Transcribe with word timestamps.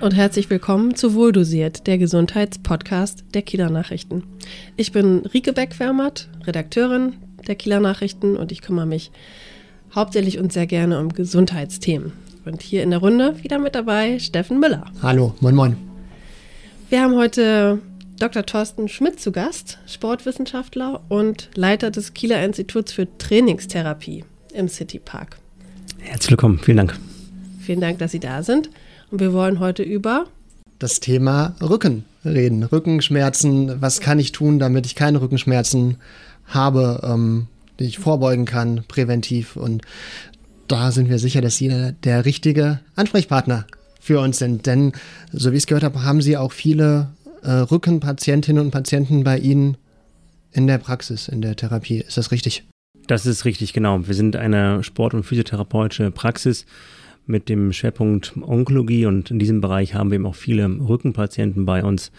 Und 0.00 0.14
herzlich 0.14 0.48
willkommen 0.48 0.94
zu 0.94 1.14
Wohldosiert, 1.14 1.88
der 1.88 1.98
Gesundheitspodcast 1.98 3.24
der 3.34 3.42
Kieler 3.42 3.68
Nachrichten. 3.68 4.22
Ich 4.76 4.92
bin 4.92 5.26
Rike 5.26 5.52
Beck-Fermert, 5.52 6.28
Redakteurin 6.46 7.14
der 7.48 7.56
Kieler 7.56 7.80
Nachrichten 7.80 8.36
und 8.36 8.52
ich 8.52 8.62
kümmere 8.62 8.86
mich 8.86 9.10
hauptsächlich 9.92 10.38
und 10.38 10.52
sehr 10.52 10.68
gerne 10.68 11.00
um 11.00 11.08
Gesundheitsthemen. 11.08 12.12
Und 12.44 12.62
hier 12.62 12.84
in 12.84 12.90
der 12.90 13.00
Runde 13.00 13.42
wieder 13.42 13.58
mit 13.58 13.74
dabei 13.74 14.20
Steffen 14.20 14.60
Müller. 14.60 14.84
Hallo, 15.02 15.34
moin 15.40 15.56
moin. 15.56 15.76
Wir 16.90 17.02
haben 17.02 17.16
heute 17.16 17.80
Dr. 18.20 18.46
Thorsten 18.46 18.86
Schmidt 18.86 19.18
zu 19.18 19.32
Gast, 19.32 19.78
Sportwissenschaftler 19.86 21.02
und 21.08 21.50
Leiter 21.56 21.90
des 21.90 22.14
Kieler 22.14 22.44
Instituts 22.44 22.92
für 22.92 23.08
Trainingstherapie 23.18 24.24
im 24.54 24.68
City 24.68 25.00
Park. 25.00 25.38
Herzlich 25.98 26.30
willkommen, 26.30 26.60
vielen 26.60 26.76
Dank. 26.76 26.96
Vielen 27.60 27.80
Dank, 27.80 27.98
dass 27.98 28.12
Sie 28.12 28.20
da 28.20 28.44
sind. 28.44 28.70
Und 29.10 29.20
wir 29.20 29.32
wollen 29.32 29.58
heute 29.58 29.82
über 29.82 30.26
das 30.78 31.00
Thema 31.00 31.56
Rücken 31.60 32.04
reden. 32.24 32.62
Rückenschmerzen. 32.62 33.80
Was 33.80 34.00
kann 34.00 34.18
ich 34.18 34.32
tun, 34.32 34.58
damit 34.58 34.86
ich 34.86 34.94
keine 34.94 35.20
Rückenschmerzen 35.20 35.96
habe, 36.46 37.00
ähm, 37.02 37.46
die 37.78 37.84
ich 37.84 37.98
vorbeugen 37.98 38.44
kann, 38.44 38.84
präventiv? 38.86 39.56
Und 39.56 39.82
da 40.68 40.92
sind 40.92 41.08
wir 41.08 41.18
sicher, 41.18 41.40
dass 41.40 41.56
Sie 41.56 41.94
der 42.04 42.24
richtige 42.26 42.80
Ansprechpartner 42.96 43.66
für 43.98 44.20
uns 44.20 44.38
sind. 44.38 44.66
Denn, 44.66 44.92
so 45.32 45.52
wie 45.52 45.56
ich 45.56 45.62
es 45.62 45.66
gehört 45.66 45.84
habe, 45.84 46.04
haben 46.04 46.20
Sie 46.20 46.36
auch 46.36 46.52
viele 46.52 47.08
äh, 47.42 47.50
Rückenpatientinnen 47.50 48.62
und 48.62 48.70
Patienten 48.70 49.24
bei 49.24 49.38
Ihnen 49.38 49.78
in 50.52 50.66
der 50.66 50.78
Praxis, 50.78 51.28
in 51.28 51.40
der 51.40 51.56
Therapie. 51.56 51.98
Ist 51.98 52.18
das 52.18 52.30
richtig? 52.30 52.64
Das 53.06 53.24
ist 53.24 53.46
richtig, 53.46 53.72
genau. 53.72 54.06
Wir 54.06 54.14
sind 54.14 54.36
eine 54.36 54.84
Sport- 54.84 55.14
und 55.14 55.24
physiotherapeutische 55.24 56.10
Praxis 56.10 56.66
mit 57.28 57.48
dem 57.48 57.72
Schwerpunkt 57.72 58.34
Onkologie 58.40 59.06
und 59.06 59.30
in 59.30 59.38
diesem 59.38 59.60
Bereich 59.60 59.94
haben 59.94 60.10
wir 60.10 60.16
eben 60.16 60.26
auch 60.26 60.34
viele 60.34 60.66
Rückenpatienten 60.66 61.64
bei 61.64 61.84
uns, 61.84 62.10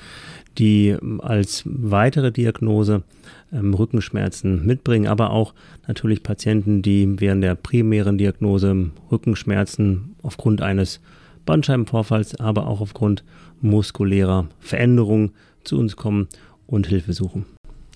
die 0.58 0.96
als 1.20 1.64
weitere 1.66 2.32
Diagnose 2.32 3.04
ähm, 3.52 3.74
Rückenschmerzen 3.74 4.66
mitbringen, 4.66 5.08
aber 5.08 5.32
auch 5.32 5.54
natürlich 5.88 6.24
Patienten, 6.24 6.82
die 6.82 7.20
während 7.20 7.44
der 7.44 7.56
primären 7.56 8.18
Diagnose 8.18 8.92
Rückenschmerzen 9.12 10.16
aufgrund 10.22 10.62
eines 10.62 11.02
Bandscheibenvorfalls, 11.46 12.40
aber 12.40 12.68
auch 12.68 12.82
aufgrund 12.82 13.24
muskulärer 13.62 14.48
Veränderungen 14.60 15.32
zu 15.64 15.78
uns 15.80 15.96
kommen 15.96 16.28
und 16.68 16.88
Hilfe 16.88 17.14
suchen. 17.14 17.46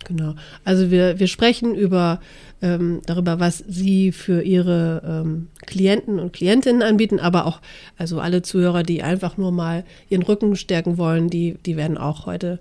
Genau. 0.06 0.36
Also 0.64 0.92
wir, 0.92 1.20
wir 1.20 1.28
sprechen 1.28 1.76
über 1.76 2.20
ähm, 2.62 3.02
darüber, 3.06 3.40
was 3.40 3.64
Sie 3.68 4.12
für 4.12 4.42
Ihre 4.42 5.02
ähm, 5.06 5.48
Klienten 5.66 6.20
und 6.20 6.34
Klientinnen 6.34 6.82
anbieten, 6.82 7.20
aber 7.20 7.46
auch 7.46 7.62
also 7.98 8.20
alle 8.20 8.42
Zuhörer, 8.42 8.84
die 8.84 9.04
einfach 9.04 9.38
nur 9.38 9.52
mal 9.52 9.84
ihren 10.09 10.24
Rücken 10.24 10.56
stärken 10.56 10.98
wollen, 10.98 11.30
die, 11.30 11.58
die 11.66 11.78
werden 11.78 11.98
auch 11.98 12.26
heute 12.26 12.59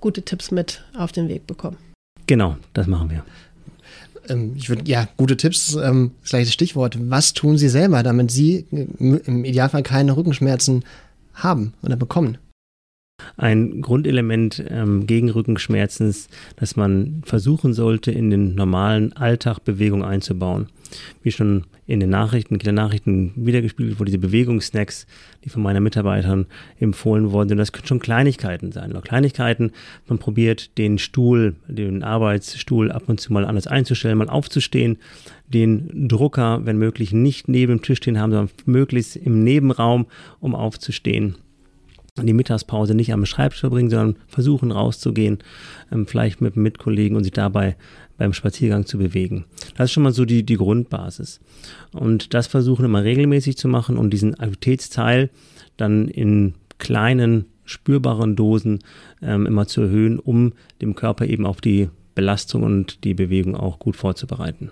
gute 0.00 0.22
Tipps 0.22 0.50
mit 0.50 0.84
auf 0.96 1.12
den 1.12 1.28
Weg 1.28 1.46
bekommen. 1.46 1.76
Genau, 2.26 2.56
das 2.74 2.86
machen 2.86 3.10
wir. 3.10 3.24
Ähm, 4.28 4.54
ich 4.56 4.68
würde, 4.68 4.82
ja, 4.86 5.08
gute 5.16 5.36
Tipps, 5.36 5.74
ähm, 5.74 6.12
gleiches 6.28 6.52
Stichwort. 6.52 6.96
Was 7.00 7.32
tun 7.32 7.58
Sie 7.58 7.68
selber, 7.68 8.02
damit 8.02 8.30
Sie 8.30 8.66
im 8.70 9.44
Idealfall 9.44 9.82
keine 9.82 10.16
Rückenschmerzen 10.16 10.84
haben 11.34 11.74
oder 11.82 11.96
bekommen? 11.96 12.38
Ein 13.36 13.80
Grundelement 13.80 14.62
ähm, 14.68 15.06
gegen 15.06 15.30
Rückenschmerzen 15.30 16.08
ist, 16.08 16.30
dass 16.56 16.76
man 16.76 17.22
versuchen 17.24 17.72
sollte, 17.72 18.10
in 18.10 18.30
den 18.30 18.54
normalen 18.54 19.12
Alltag 19.14 19.64
Bewegung 19.64 20.04
einzubauen. 20.04 20.68
Wie 21.22 21.30
schon 21.30 21.64
in 21.86 21.98
den 21.98 22.10
Nachrichten, 22.10 22.54
in 22.54 22.60
den 22.60 22.74
Nachrichten 22.76 23.32
wiedergespiegelt 23.34 23.98
wurde, 23.98 24.10
diese 24.10 24.18
Bewegungssnacks, 24.18 25.06
die 25.44 25.48
von 25.48 25.60
meinen 25.62 25.82
Mitarbeitern 25.82 26.46
empfohlen 26.78 27.32
wurden, 27.32 27.58
das 27.58 27.72
können 27.72 27.86
schon 27.86 27.98
Kleinigkeiten 27.98 28.70
sein. 28.70 28.90
Nur 28.90 29.02
Kleinigkeiten, 29.02 29.72
man 30.06 30.18
probiert 30.18 30.78
den 30.78 30.98
Stuhl, 30.98 31.56
den 31.66 32.04
Arbeitsstuhl 32.04 32.92
ab 32.92 33.04
und 33.08 33.20
zu 33.20 33.32
mal 33.32 33.44
anders 33.44 33.66
einzustellen, 33.66 34.18
mal 34.18 34.28
aufzustehen, 34.28 34.98
den 35.48 36.08
Drucker, 36.08 36.64
wenn 36.64 36.78
möglich, 36.78 37.12
nicht 37.12 37.48
neben 37.48 37.78
dem 37.78 37.82
Tisch 37.82 37.98
stehen 37.98 38.20
haben, 38.20 38.30
sondern 38.30 38.54
möglichst 38.66 39.16
im 39.16 39.42
Nebenraum, 39.42 40.06
um 40.38 40.54
aufzustehen 40.54 41.36
die 42.16 42.32
Mittagspause 42.32 42.94
nicht 42.94 43.12
am 43.12 43.26
Schreibtisch 43.26 43.60
verbringen, 43.60 43.90
sondern 43.90 44.16
versuchen 44.28 44.72
rauszugehen, 44.72 45.38
ähm, 45.92 46.06
vielleicht 46.06 46.40
mit 46.40 46.54
einem 46.54 46.64
Mitkollegen 46.64 47.16
und 47.16 47.24
sich 47.24 47.32
dabei 47.32 47.76
beim 48.18 48.32
Spaziergang 48.32 48.84
zu 48.84 48.98
bewegen. 48.98 49.46
Das 49.76 49.86
ist 49.86 49.92
schon 49.92 50.02
mal 50.02 50.12
so 50.12 50.24
die, 50.24 50.44
die 50.44 50.56
Grundbasis. 50.56 51.40
Und 51.92 52.34
das 52.34 52.46
versuchen 52.46 52.84
immer 52.84 53.02
regelmäßig 53.02 53.56
zu 53.56 53.66
machen 53.66 53.96
und 53.96 54.10
diesen 54.10 54.34
Aktivitätsteil 54.34 55.30
dann 55.76 56.08
in 56.08 56.54
kleinen, 56.78 57.46
spürbaren 57.64 58.36
Dosen 58.36 58.80
ähm, 59.22 59.46
immer 59.46 59.66
zu 59.66 59.82
erhöhen, 59.82 60.18
um 60.18 60.52
dem 60.82 60.94
Körper 60.94 61.26
eben 61.26 61.46
auf 61.46 61.60
die 61.60 61.88
Belastung 62.14 62.62
und 62.62 63.04
die 63.04 63.14
Bewegung 63.14 63.56
auch 63.56 63.78
gut 63.78 63.96
vorzubereiten. 63.96 64.70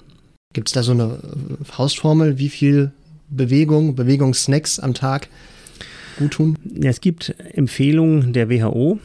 Gibt 0.52 0.68
es 0.68 0.74
da 0.74 0.82
so 0.82 0.92
eine 0.92 1.18
Faustformel, 1.62 2.38
wie 2.38 2.48
viel 2.48 2.92
Bewegung, 3.30 3.94
Bewegungssnacks 3.94 4.78
am 4.78 4.94
Tag 4.94 5.28
gut 6.18 6.32
tun? 6.32 6.56
Ja, 6.64 6.90
es 6.90 7.00
gibt 7.00 7.34
Empfehlungen 7.52 8.32
der 8.32 8.50
WHO, 8.50 8.98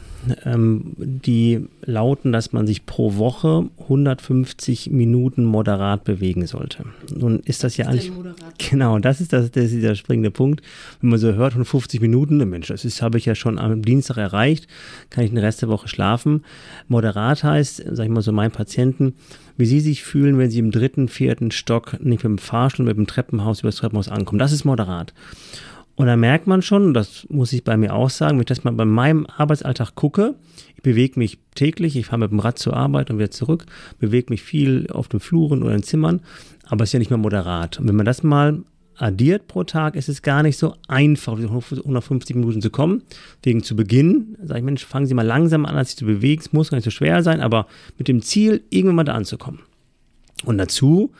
ähm, 0.44 0.94
die 0.96 1.66
lauten, 1.84 2.32
dass 2.32 2.52
man 2.52 2.66
sich 2.66 2.86
pro 2.86 3.16
Woche 3.16 3.68
150 3.78 4.90
Minuten 4.90 5.44
moderat 5.44 6.04
bewegen 6.04 6.46
sollte. 6.46 6.84
Nun 7.14 7.40
ist 7.40 7.64
das 7.64 7.76
ja 7.76 7.86
eigentlich. 7.86 8.12
Genau, 8.58 8.98
das 8.98 9.20
ist, 9.20 9.32
das, 9.32 9.50
das 9.50 9.64
ist 9.64 9.74
dieser 9.74 9.94
springende 9.94 10.30
Punkt. 10.30 10.62
Wenn 11.00 11.10
man 11.10 11.18
so 11.18 11.32
hört, 11.34 11.52
150 11.52 12.00
Minuten, 12.00 12.36
Mensch, 12.48 12.68
das 12.68 13.02
habe 13.02 13.18
ich 13.18 13.26
ja 13.26 13.34
schon 13.34 13.58
am 13.58 13.82
Dienstag 13.82 14.16
erreicht, 14.16 14.66
kann 15.10 15.24
ich 15.24 15.30
den 15.30 15.38
Rest 15.38 15.62
der 15.62 15.68
Woche 15.68 15.88
schlafen. 15.88 16.42
Moderat 16.88 17.44
heißt, 17.44 17.84
sag 17.90 18.04
ich 18.04 18.10
mal 18.10 18.22
so, 18.22 18.32
meinen 18.32 18.52
Patienten, 18.52 19.14
wie 19.56 19.66
sie 19.66 19.80
sich 19.80 20.02
fühlen, 20.02 20.38
wenn 20.38 20.50
sie 20.50 20.58
im 20.58 20.70
dritten, 20.70 21.08
vierten 21.08 21.50
Stock 21.50 21.92
nicht 22.00 22.24
mit 22.24 22.24
dem 22.24 22.38
Fahrstuhl, 22.38 22.86
mit 22.86 22.96
dem 22.96 23.06
Treppenhaus 23.06 23.60
über 23.60 23.68
das 23.68 23.76
Treppenhaus 23.76 24.08
ankommen. 24.08 24.38
Das 24.38 24.52
ist 24.52 24.64
moderat. 24.64 25.12
Und 25.96 26.06
da 26.06 26.16
merkt 26.16 26.46
man 26.46 26.60
schon, 26.60 26.92
das 26.92 27.26
muss 27.30 27.52
ich 27.52 27.62
bei 27.62 27.76
mir 27.76 27.94
auch 27.94 28.10
sagen, 28.10 28.36
wenn 28.36 28.42
ich 28.42 28.46
das 28.46 28.64
mal 28.64 28.72
bei 28.72 28.84
meinem 28.84 29.26
Arbeitsalltag 29.26 29.94
gucke, 29.94 30.34
ich 30.74 30.82
bewege 30.82 31.18
mich 31.18 31.38
täglich, 31.54 31.96
ich 31.96 32.06
fahre 32.06 32.20
mit 32.20 32.30
dem 32.32 32.40
Rad 32.40 32.58
zur 32.58 32.74
Arbeit 32.74 33.10
und 33.10 33.18
wieder 33.18 33.30
zurück, 33.30 33.66
bewege 34.00 34.26
mich 34.30 34.42
viel 34.42 34.88
auf 34.90 35.08
den 35.08 35.20
Fluren 35.20 35.62
oder 35.62 35.74
in 35.74 35.84
Zimmern, 35.84 36.20
aber 36.66 36.82
es 36.82 36.90
ist 36.90 36.94
ja 36.94 36.98
nicht 36.98 37.10
mehr 37.10 37.18
moderat. 37.18 37.78
Und 37.78 37.88
wenn 37.88 37.96
man 37.96 38.06
das 38.06 38.22
mal 38.22 38.64
addiert 38.96 39.48
pro 39.48 39.64
Tag, 39.64 39.96
ist 39.96 40.08
es 40.08 40.22
gar 40.22 40.42
nicht 40.42 40.56
so 40.56 40.74
einfach, 40.88 41.32
auf 41.32 41.72
150 41.72 42.36
Minuten 42.36 42.60
zu 42.60 42.70
kommen. 42.70 43.02
Wegen 43.42 43.62
zu 43.62 43.76
Beginn, 43.76 44.36
sage 44.42 44.60
ich, 44.60 44.64
Mensch, 44.64 44.84
fangen 44.84 45.06
Sie 45.06 45.14
mal 45.14 45.26
langsam 45.26 45.66
an, 45.66 45.76
als 45.76 45.90
sich 45.90 45.98
zu 45.98 46.06
bewegen. 46.06 46.40
Es 46.40 46.52
muss 46.52 46.70
gar 46.70 46.76
nicht 46.76 46.84
so 46.84 46.90
schwer 46.90 47.22
sein, 47.22 47.40
aber 47.40 47.66
mit 47.98 48.08
dem 48.08 48.22
Ziel, 48.22 48.62
irgendwann 48.70 48.96
mal 48.96 49.04
da 49.04 49.14
anzukommen. 49.14 49.60
Und 50.44 50.58
dazu 50.58 51.12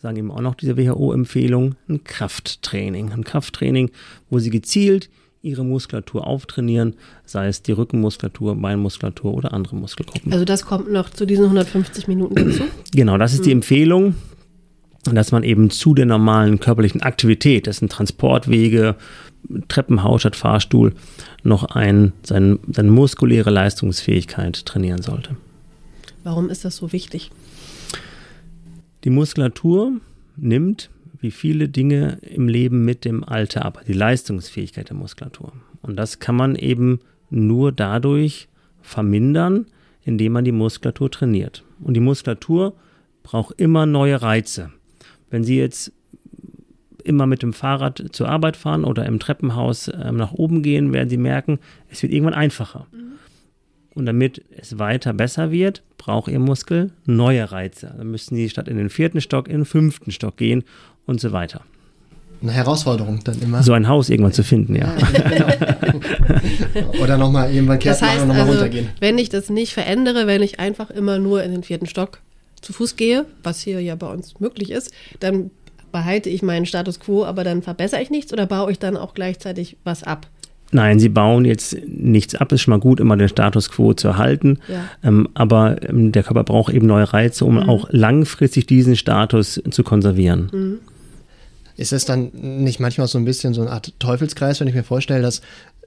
sagen 0.00 0.16
eben 0.16 0.30
auch 0.30 0.40
noch 0.40 0.54
diese 0.54 0.76
WHO-Empfehlung, 0.76 1.74
ein 1.88 2.04
Krafttraining. 2.04 3.12
Ein 3.12 3.24
Krafttraining, 3.24 3.90
wo 4.30 4.38
sie 4.38 4.50
gezielt 4.50 5.10
ihre 5.42 5.64
Muskulatur 5.64 6.26
auftrainieren, 6.26 6.94
sei 7.24 7.48
es 7.48 7.62
die 7.62 7.72
Rückenmuskulatur, 7.72 8.56
Beinmuskulatur 8.56 9.32
oder 9.32 9.54
andere 9.54 9.76
Muskelgruppen. 9.76 10.32
Also 10.32 10.44
das 10.44 10.66
kommt 10.66 10.92
noch 10.92 11.08
zu 11.10 11.26
diesen 11.26 11.44
150 11.44 12.08
Minuten 12.08 12.34
dazu? 12.34 12.64
Genau, 12.92 13.16
das 13.16 13.32
ist 13.32 13.46
die 13.46 13.50
hm. 13.50 13.58
Empfehlung, 13.58 14.14
dass 15.04 15.32
man 15.32 15.42
eben 15.42 15.70
zu 15.70 15.94
der 15.94 16.04
normalen 16.04 16.60
körperlichen 16.60 17.02
Aktivität, 17.02 17.66
das 17.66 17.78
sind 17.78 17.90
Transportwege, 17.90 18.96
Treppenhaus 19.68 20.20
statt 20.20 20.36
Fahrstuhl, 20.36 20.94
noch 21.42 21.64
ein, 21.64 22.12
sein, 22.22 22.58
seine 22.70 22.90
muskuläre 22.90 23.50
Leistungsfähigkeit 23.50 24.66
trainieren 24.66 25.00
sollte. 25.00 25.36
Warum 26.22 26.50
ist 26.50 26.66
das 26.66 26.76
so 26.76 26.92
wichtig? 26.92 27.30
Die 29.04 29.10
Muskulatur 29.10 29.92
nimmt, 30.36 30.90
wie 31.20 31.30
viele 31.30 31.68
Dinge 31.68 32.18
im 32.22 32.48
Leben 32.48 32.84
mit 32.84 33.04
dem 33.04 33.24
Alter 33.24 33.64
ab, 33.64 33.82
die 33.86 33.92
Leistungsfähigkeit 33.92 34.88
der 34.90 34.96
Muskulatur. 34.96 35.52
Und 35.82 35.96
das 35.96 36.18
kann 36.18 36.36
man 36.36 36.54
eben 36.54 37.00
nur 37.30 37.72
dadurch 37.72 38.48
vermindern, 38.82 39.66
indem 40.04 40.32
man 40.32 40.44
die 40.44 40.52
Muskulatur 40.52 41.10
trainiert. 41.10 41.64
Und 41.80 41.94
die 41.94 42.00
Muskulatur 42.00 42.74
braucht 43.22 43.60
immer 43.60 43.86
neue 43.86 44.20
Reize. 44.20 44.70
Wenn 45.30 45.44
Sie 45.44 45.56
jetzt 45.56 45.92
immer 47.04 47.26
mit 47.26 47.42
dem 47.42 47.52
Fahrrad 47.52 48.04
zur 48.12 48.28
Arbeit 48.28 48.56
fahren 48.56 48.84
oder 48.84 49.06
im 49.06 49.18
Treppenhaus 49.18 49.88
äh, 49.88 50.12
nach 50.12 50.32
oben 50.32 50.62
gehen, 50.62 50.92
werden 50.92 51.08
Sie 51.08 51.16
merken, 51.16 51.58
es 51.88 52.02
wird 52.02 52.12
irgendwann 52.12 52.34
einfacher. 52.34 52.86
Mhm. 52.92 53.12
Und 53.94 54.06
damit 54.06 54.44
es 54.50 54.78
weiter 54.78 55.12
besser 55.12 55.50
wird, 55.50 55.82
braucht 56.00 56.28
Ihr 56.28 56.38
Muskel 56.38 56.90
neue 57.04 57.52
Reize. 57.52 57.94
Dann 57.94 58.10
müssen 58.10 58.34
Sie 58.34 58.48
statt 58.48 58.68
in 58.68 58.78
den 58.78 58.88
vierten 58.88 59.20
Stock 59.20 59.48
in 59.48 59.58
den 59.58 59.64
fünften 59.66 60.10
Stock 60.10 60.38
gehen 60.38 60.64
und 61.06 61.20
so 61.20 61.30
weiter. 61.32 61.60
Eine 62.40 62.52
Herausforderung 62.52 63.20
dann 63.22 63.40
immer. 63.42 63.62
So 63.62 63.74
ein 63.74 63.86
Haus 63.86 64.08
irgendwann 64.08 64.32
zu 64.32 64.42
finden, 64.42 64.74
ja. 64.74 64.94
Genau. 66.72 67.02
Oder 67.02 67.18
nochmal 67.18 67.52
irgendwann 67.52 67.78
kehrt 67.78 68.00
das 68.00 68.02
heißt, 68.02 68.20
nochmal 68.20 68.40
also, 68.40 68.52
runtergehen. 68.52 68.88
Wenn 69.00 69.18
ich 69.18 69.28
das 69.28 69.50
nicht 69.50 69.74
verändere, 69.74 70.26
wenn 70.26 70.40
ich 70.40 70.58
einfach 70.58 70.88
immer 70.90 71.18
nur 71.18 71.42
in 71.42 71.50
den 71.50 71.62
vierten 71.62 71.86
Stock 71.86 72.20
zu 72.62 72.72
Fuß 72.72 72.96
gehe, 72.96 73.26
was 73.42 73.60
hier 73.60 73.80
ja 73.82 73.94
bei 73.96 74.06
uns 74.06 74.40
möglich 74.40 74.70
ist, 74.70 74.92
dann 75.18 75.50
behalte 75.92 76.30
ich 76.30 76.42
meinen 76.42 76.64
Status 76.64 77.00
quo, 77.00 77.24
aber 77.24 77.44
dann 77.44 77.62
verbessere 77.62 78.00
ich 78.00 78.10
nichts 78.10 78.32
oder 78.32 78.46
baue 78.46 78.72
ich 78.72 78.78
dann 78.78 78.96
auch 78.96 79.12
gleichzeitig 79.12 79.76
was 79.84 80.02
ab? 80.02 80.28
Nein, 80.72 81.00
sie 81.00 81.08
bauen 81.08 81.44
jetzt 81.44 81.76
nichts 81.86 82.34
ab. 82.36 82.52
Es 82.52 82.56
ist 82.56 82.62
schon 82.62 82.72
mal 82.72 82.80
gut, 82.80 83.00
immer 83.00 83.16
den 83.16 83.28
Status 83.28 83.70
quo 83.70 83.92
zu 83.92 84.08
erhalten. 84.08 84.58
Ja. 84.68 84.84
Ähm, 85.02 85.28
aber 85.34 85.88
ähm, 85.88 86.12
der 86.12 86.22
Körper 86.22 86.44
braucht 86.44 86.72
eben 86.72 86.86
neue 86.86 87.12
Reize, 87.12 87.44
um 87.44 87.54
mhm. 87.54 87.68
auch 87.68 87.88
langfristig 87.90 88.66
diesen 88.66 88.96
Status 88.96 89.60
zu 89.70 89.82
konservieren. 89.82 90.48
Mhm. 90.52 90.78
Ist 91.76 91.92
es 91.92 92.04
dann 92.04 92.30
nicht 92.32 92.78
manchmal 92.78 93.08
so 93.08 93.18
ein 93.18 93.24
bisschen 93.24 93.54
so 93.54 93.62
eine 93.62 93.70
Art 93.70 93.94
Teufelskreis, 93.98 94.60
wenn 94.60 94.68
ich 94.68 94.74
mir 94.74 94.84
vorstelle, 94.84 95.22
dass 95.22 95.40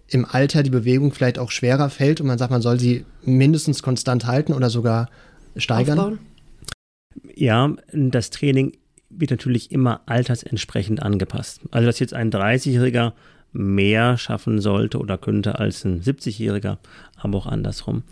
im 0.08 0.26
Alter 0.26 0.64
die 0.64 0.70
Bewegung 0.70 1.14
vielleicht 1.14 1.40
auch 1.40 1.52
schwerer 1.52 1.90
fällt 1.90 2.20
und 2.20 2.28
man 2.28 2.38
sagt, 2.38 2.52
man 2.52 2.62
soll 2.62 2.80
sie 2.80 3.06
mindestens 3.24 3.84
konstant 3.84 4.26
halten 4.26 4.54
oder 4.54 4.70
sogar 4.70 5.10
steigern? 5.56 6.00
Aufbauen? 6.00 6.20
Ja, 7.36 7.74
das 7.94 8.32
Training 8.32 8.74
wird 9.10 9.32
natürlich 9.32 9.72
immer 9.72 10.02
altersentsprechend 10.08 11.02
angepasst. 11.02 11.62
Also, 11.72 11.86
dass 11.86 12.00
jetzt 12.00 12.14
ein 12.14 12.32
30-Jähriger 12.32 13.14
mehr 13.54 14.18
schaffen 14.18 14.60
sollte 14.60 15.00
oder 15.00 15.18
könnte 15.18 15.60
als 15.60 15.86
ein 15.86 16.02
70-Jähriger, 16.02 16.78
aber 17.18 17.38
auch 17.38 17.48
andersrum. 17.48 18.04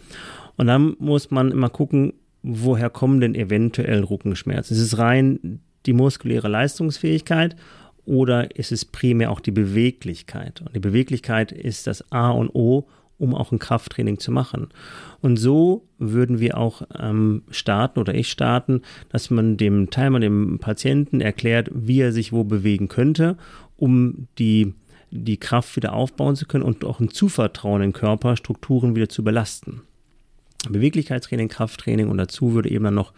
Und 0.58 0.68
dann 0.68 0.96
muss 1.00 1.32
man 1.32 1.52
immer 1.52 1.70
gucken, 1.70 2.14
woher 2.44 2.90
kommen 2.90 3.20
denn 3.20 3.36
eventuell 3.36 4.04
Rückenschmerzen? 4.04 4.76
Ist 4.76 4.84
es 4.84 4.98
rein 4.98 5.60
die 5.86 5.94
muskuläre 5.94 6.48
Leistungsfähigkeit 6.48 7.56
oder 8.06 8.56
ist 8.56 8.72
es 8.72 8.86
primär 8.86 9.32
auch 9.32 9.40
die 9.40 9.52
Beweglichkeit? 9.52 10.62
Und 10.62 10.76
die 10.76 10.80
Beweglichkeit 10.80 11.52
ist 11.52 11.88
das 11.88 12.12
A 12.12 12.32
und 12.32 12.50
O, 12.54 12.88
um 13.18 13.36
auch 13.36 13.52
ein 13.52 13.60
Krafttraining 13.60 14.18
zu 14.18 14.32
machen. 14.32 14.70
Und 15.22 15.38
so 15.38 15.86
würden 16.00 16.40
wir 16.40 16.58
auch 16.58 16.82
ähm, 17.00 17.44
starten 17.52 18.00
oder 18.00 18.16
ich 18.16 18.32
starten, 18.32 18.82
dass 19.10 19.30
man 19.30 19.58
dem 19.58 19.92
Teilnehmer, 19.92 20.20
dem 20.20 20.60
Patienten 20.60 21.22
erklärt, 21.22 21.70
wie 21.72 22.02
er 22.02 22.12
sich 22.12 22.34
wo 22.34 22.44
bewegen 22.44 22.88
könnte, 22.88 23.38
um 23.78 24.28
die 24.40 24.74
die 25.12 25.38
Kraft 25.38 25.76
wieder 25.76 25.94
aufbauen 25.94 26.36
zu 26.36 26.46
können 26.46 26.64
und 26.64 26.84
auch 26.86 27.00
ein 27.00 27.10
Zuvertrauen 27.10 27.82
in 27.82 27.94
Körper, 27.94 28.38
Strukturen 28.38 28.96
wieder 28.96 29.10
zu 29.10 29.24
belasten. 29.24 29.82
Beweglichkeitstraining, 30.70 31.50
Krafttraining 31.50 32.10
und 32.10 32.18
dazu 32.18 32.54
würde 32.54 32.70
eben 32.70 32.86
dann 32.86 32.94
noch 32.96 33.14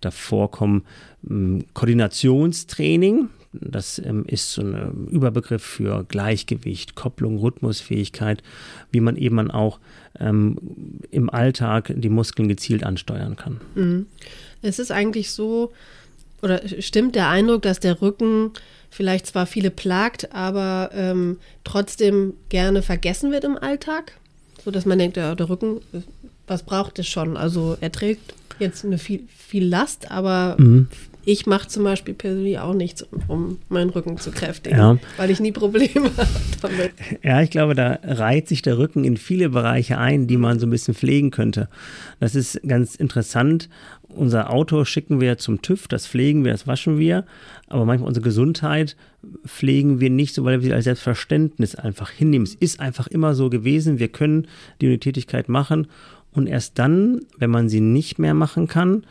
davor 0.00 0.50
kommen 0.50 0.84
ähm, 1.28 1.64
Koordinationstraining. 1.74 3.28
Das 3.52 3.98
ähm, 3.98 4.24
ist 4.26 4.52
so 4.52 4.62
ein 4.62 5.08
Überbegriff 5.08 5.62
für 5.62 6.04
Gleichgewicht, 6.04 6.94
Kopplung, 6.94 7.38
Rhythmusfähigkeit, 7.38 8.42
wie 8.90 9.00
man 9.00 9.16
eben 9.16 9.36
dann 9.36 9.50
auch 9.50 9.78
ähm, 10.18 10.56
im 11.10 11.28
Alltag 11.28 11.92
die 11.94 12.08
Muskeln 12.08 12.48
gezielt 12.48 12.84
ansteuern 12.84 13.36
kann. 13.36 13.60
Mhm. 13.74 14.06
Es 14.62 14.78
ist 14.78 14.90
eigentlich 14.90 15.30
so, 15.30 15.72
oder 16.40 16.62
stimmt 16.80 17.14
der 17.14 17.28
Eindruck, 17.28 17.62
dass 17.62 17.80
der 17.80 18.00
Rücken 18.00 18.52
vielleicht 18.92 19.26
zwar 19.26 19.46
viele 19.46 19.70
plagt, 19.70 20.32
aber 20.34 20.90
ähm, 20.94 21.38
trotzdem 21.64 22.34
gerne 22.50 22.82
vergessen 22.82 23.32
wird 23.32 23.44
im 23.44 23.56
Alltag. 23.56 24.12
So 24.64 24.70
dass 24.70 24.84
man 24.84 24.98
denkt, 24.98 25.16
ja, 25.16 25.34
der 25.34 25.48
Rücken, 25.48 25.80
was 26.46 26.62
braucht 26.62 26.98
es 26.98 27.08
schon? 27.08 27.36
Also 27.36 27.76
er 27.80 27.90
trägt 27.90 28.34
jetzt 28.58 28.84
eine 28.84 28.98
viel, 28.98 29.24
viel 29.34 29.64
Last, 29.64 30.10
aber 30.10 30.56
mhm. 30.58 30.88
Ich 31.24 31.46
mache 31.46 31.68
zum 31.68 31.84
Beispiel 31.84 32.14
persönlich 32.14 32.58
auch 32.58 32.74
nichts, 32.74 33.06
um 33.28 33.58
meinen 33.68 33.90
Rücken 33.90 34.18
zu 34.18 34.30
kräftigen, 34.30 34.78
ja. 34.78 34.98
weil 35.16 35.30
ich 35.30 35.40
nie 35.40 35.52
Probleme 35.52 36.10
habe 36.16 36.28
damit. 36.60 36.92
Ja, 37.22 37.42
ich 37.42 37.50
glaube, 37.50 37.74
da 37.74 37.98
reiht 38.02 38.48
sich 38.48 38.62
der 38.62 38.78
Rücken 38.78 39.04
in 39.04 39.16
viele 39.16 39.48
Bereiche 39.48 39.98
ein, 39.98 40.26
die 40.26 40.36
man 40.36 40.58
so 40.58 40.66
ein 40.66 40.70
bisschen 40.70 40.94
pflegen 40.94 41.30
könnte. 41.30 41.68
Das 42.20 42.34
ist 42.34 42.60
ganz 42.66 42.94
interessant 42.94 43.68
unser 44.14 44.50
Auto 44.50 44.84
schicken 44.84 45.20
wir 45.20 45.38
zum 45.38 45.62
TÜV, 45.62 45.88
das 45.88 46.06
pflegen 46.06 46.44
wir, 46.44 46.52
das 46.52 46.66
waschen 46.66 46.98
wir, 46.98 47.24
aber 47.68 47.84
manchmal 47.84 48.08
unsere 48.08 48.24
Gesundheit 48.24 48.96
pflegen 49.46 50.00
wir 50.00 50.10
nicht 50.10 50.34
so, 50.34 50.44
weil 50.44 50.60
wir 50.60 50.68
sie 50.68 50.74
als 50.74 50.84
Selbstverständnis 50.84 51.74
einfach 51.74 52.10
hinnehmen. 52.10 52.44
Es 52.44 52.54
ist 52.54 52.80
einfach 52.80 53.06
immer 53.06 53.34
so 53.34 53.50
gewesen, 53.50 53.98
wir 53.98 54.08
können 54.08 54.46
die 54.80 54.98
Tätigkeit 54.98 55.48
machen 55.48 55.86
und 56.32 56.46
erst 56.46 56.78
dann, 56.78 57.20
wenn 57.38 57.50
man 57.50 57.68
sie 57.68 57.80
nicht 57.80 58.18
mehr 58.18 58.34
machen 58.34 58.68
kann, 58.68 59.04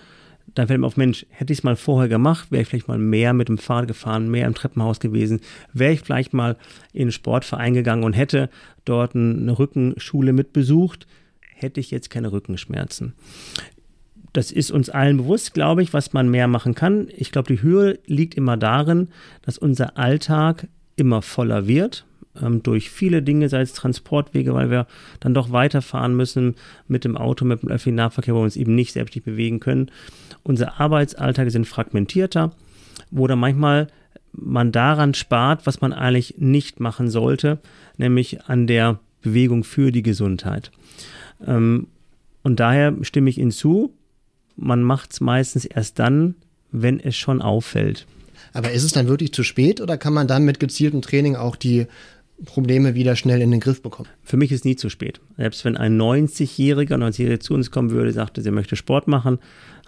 dann 0.55 0.67
fällt 0.67 0.79
man 0.79 0.87
auf, 0.87 0.97
Mensch, 0.97 1.25
hätte 1.29 1.53
ich 1.53 1.59
es 1.59 1.63
mal 1.63 1.75
vorher 1.75 2.09
gemacht, 2.09 2.51
wäre 2.51 2.61
ich 2.61 2.67
vielleicht 2.67 2.87
mal 2.87 2.97
mehr 2.97 3.33
mit 3.33 3.49
dem 3.49 3.57
Fahrrad 3.57 3.87
gefahren, 3.87 4.29
mehr 4.29 4.47
im 4.47 4.55
Treppenhaus 4.55 4.99
gewesen, 4.99 5.41
wäre 5.73 5.93
ich 5.93 6.01
vielleicht 6.01 6.33
mal 6.33 6.57
in 6.93 7.03
einen 7.03 7.11
Sportverein 7.11 7.73
gegangen 7.73 8.03
und 8.03 8.13
hätte 8.13 8.49
dort 8.85 9.15
eine 9.15 9.57
Rückenschule 9.57 10.33
mitbesucht, 10.33 11.07
hätte 11.39 11.79
ich 11.79 11.91
jetzt 11.91 12.09
keine 12.09 12.31
Rückenschmerzen 12.31 13.13
das 14.33 14.51
ist 14.51 14.71
uns 14.71 14.89
allen 14.89 15.17
bewusst, 15.17 15.53
glaube 15.53 15.83
ich, 15.83 15.93
was 15.93 16.13
man 16.13 16.29
mehr 16.29 16.47
machen 16.47 16.73
kann. 16.75 17.09
Ich 17.15 17.31
glaube, 17.31 17.53
die 17.53 17.61
Höhe 17.61 17.99
liegt 18.05 18.35
immer 18.35 18.57
darin, 18.57 19.09
dass 19.41 19.57
unser 19.57 19.97
Alltag 19.97 20.67
immer 20.95 21.21
voller 21.21 21.67
wird 21.67 22.05
ähm, 22.41 22.63
durch 22.63 22.89
viele 22.89 23.21
Dinge, 23.21 23.49
sei 23.49 23.61
es 23.61 23.73
Transportwege, 23.73 24.53
weil 24.53 24.69
wir 24.69 24.87
dann 25.19 25.33
doch 25.33 25.51
weiterfahren 25.51 26.15
müssen 26.15 26.55
mit 26.87 27.03
dem 27.03 27.17
Auto, 27.17 27.45
mit 27.45 27.61
dem 27.61 27.69
öffentlichen 27.69 27.95
Nahverkehr, 27.95 28.33
wo 28.33 28.39
wir 28.39 28.43
uns 28.43 28.55
eben 28.55 28.75
nicht 28.75 28.93
selbstständig 28.93 29.25
bewegen 29.25 29.59
können. 29.59 29.91
Unsere 30.43 30.79
Arbeitsalltage 30.79 31.51
sind 31.51 31.67
fragmentierter, 31.67 32.51
wo 33.09 33.27
dann 33.27 33.39
manchmal 33.39 33.87
man 34.33 34.71
daran 34.71 35.13
spart, 35.13 35.65
was 35.65 35.81
man 35.81 35.93
eigentlich 35.93 36.35
nicht 36.37 36.79
machen 36.79 37.09
sollte, 37.09 37.59
nämlich 37.97 38.45
an 38.45 38.67
der 38.67 38.99
Bewegung 39.21 39.63
für 39.63 39.91
die 39.91 40.03
Gesundheit. 40.03 40.71
Ähm, 41.45 41.87
und 42.43 42.59
daher 42.59 42.95
stimme 43.01 43.29
ich 43.29 43.37
Ihnen 43.37 43.51
zu, 43.51 43.93
man 44.55 44.83
macht 44.83 45.13
es 45.13 45.21
meistens 45.21 45.65
erst 45.65 45.99
dann, 45.99 46.35
wenn 46.71 46.99
es 46.99 47.15
schon 47.15 47.41
auffällt. 47.41 48.07
Aber 48.53 48.71
ist 48.71 48.83
es 48.83 48.91
dann 48.91 49.07
wirklich 49.07 49.33
zu 49.33 49.43
spät 49.43 49.81
oder 49.81 49.97
kann 49.97 50.13
man 50.13 50.27
dann 50.27 50.43
mit 50.43 50.59
gezieltem 50.59 51.01
Training 51.01 51.35
auch 51.35 51.55
die 51.55 51.87
Probleme 52.45 52.95
wieder 52.95 53.15
schnell 53.15 53.41
in 53.41 53.51
den 53.51 53.59
Griff 53.59 53.81
bekommen? 53.81 54.09
Für 54.23 54.37
mich 54.37 54.51
ist 54.51 54.65
nie 54.65 54.75
zu 54.75 54.89
spät. 54.89 55.21
Selbst 55.37 55.63
wenn 55.65 55.77
ein 55.77 55.99
90-Jähriger, 55.99 56.95
90-Jähriger 56.95 57.39
zu 57.39 57.53
uns 57.53 57.71
kommen 57.71 57.91
würde, 57.91 58.11
sagte, 58.11 58.41
sie 58.41 58.51
möchte 58.51 58.75
Sport 58.75 59.07
machen, 59.07 59.39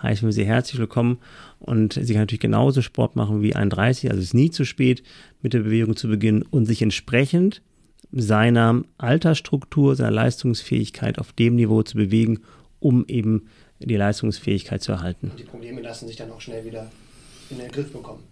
heißen 0.02 0.28
wir 0.28 0.34
sie 0.34 0.46
herzlich 0.46 0.80
willkommen 0.80 1.18
und 1.60 1.94
sie 1.94 2.14
kann 2.14 2.24
natürlich 2.24 2.42
genauso 2.42 2.82
Sport 2.82 3.16
machen 3.16 3.42
wie 3.42 3.56
ein 3.56 3.70
30. 3.70 4.10
Also 4.10 4.20
es 4.20 4.28
ist 4.28 4.34
nie 4.34 4.52
zu 4.52 4.66
spät, 4.66 5.04
mit 5.42 5.54
der 5.54 5.62
Bewegung 5.62 5.96
zu 5.96 6.08
beginnen 6.08 6.44
und 6.44 6.66
sich 6.66 6.82
entsprechend 6.82 7.62
seiner 8.12 8.84
Altersstruktur, 8.98 9.96
seiner 9.96 10.12
Leistungsfähigkeit 10.12 11.18
auf 11.20 11.34
dem 11.34 11.56
Niveau 11.56 11.82
zu 11.82 11.98
bewegen, 11.98 12.40
um 12.80 13.06
eben 13.08 13.48
die 13.80 13.96
Leistungsfähigkeit 13.96 14.84
zu 14.84 14.92
erhalten. 14.92 15.32
Die 15.38 15.44
Probleme 15.44 15.82
lassen 15.82 16.08
sich 16.08 16.18
dann 16.18 16.32
auch 16.32 16.42
schnell 16.42 16.64
wieder 16.66 16.92
in 17.50 17.58
den 17.58 17.72
Griff 17.72 17.92
bekommen. 17.92 18.24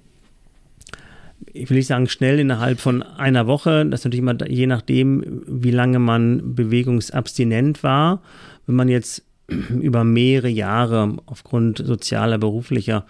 Ich 1.54 1.70
will 1.70 1.78
nicht 1.78 1.88
sagen 1.88 2.08
schnell 2.08 2.40
innerhalb 2.40 2.80
von 2.80 3.02
einer 3.02 3.48
Woche, 3.48 3.86
das 3.86 4.02
ist 4.02 4.06
natürlich 4.06 4.22
immer 4.22 4.48
je 4.48 4.68
nachdem, 4.68 5.44
wie 5.48 5.72
lange 5.72 6.00
man 6.00 6.56
bewegungsabstinent 6.56 7.84
war. 7.84 8.22
Wenn 8.68 8.76
man 8.76 8.90
jetzt 8.90 9.24
über 9.48 10.04
mehrere 10.04 10.50
Jahre 10.50 11.18
aufgrund 11.26 11.80
sozialer, 11.80 12.38
beruflicher, 12.38 13.06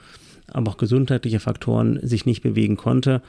aber 0.47 0.71
auch 0.71 0.77
gesundheitlicher 0.77 1.39
Faktoren 1.39 1.99
sich 2.01 2.25
nicht 2.25 2.41
bewegen 2.41 2.77
konnte, 2.77 3.21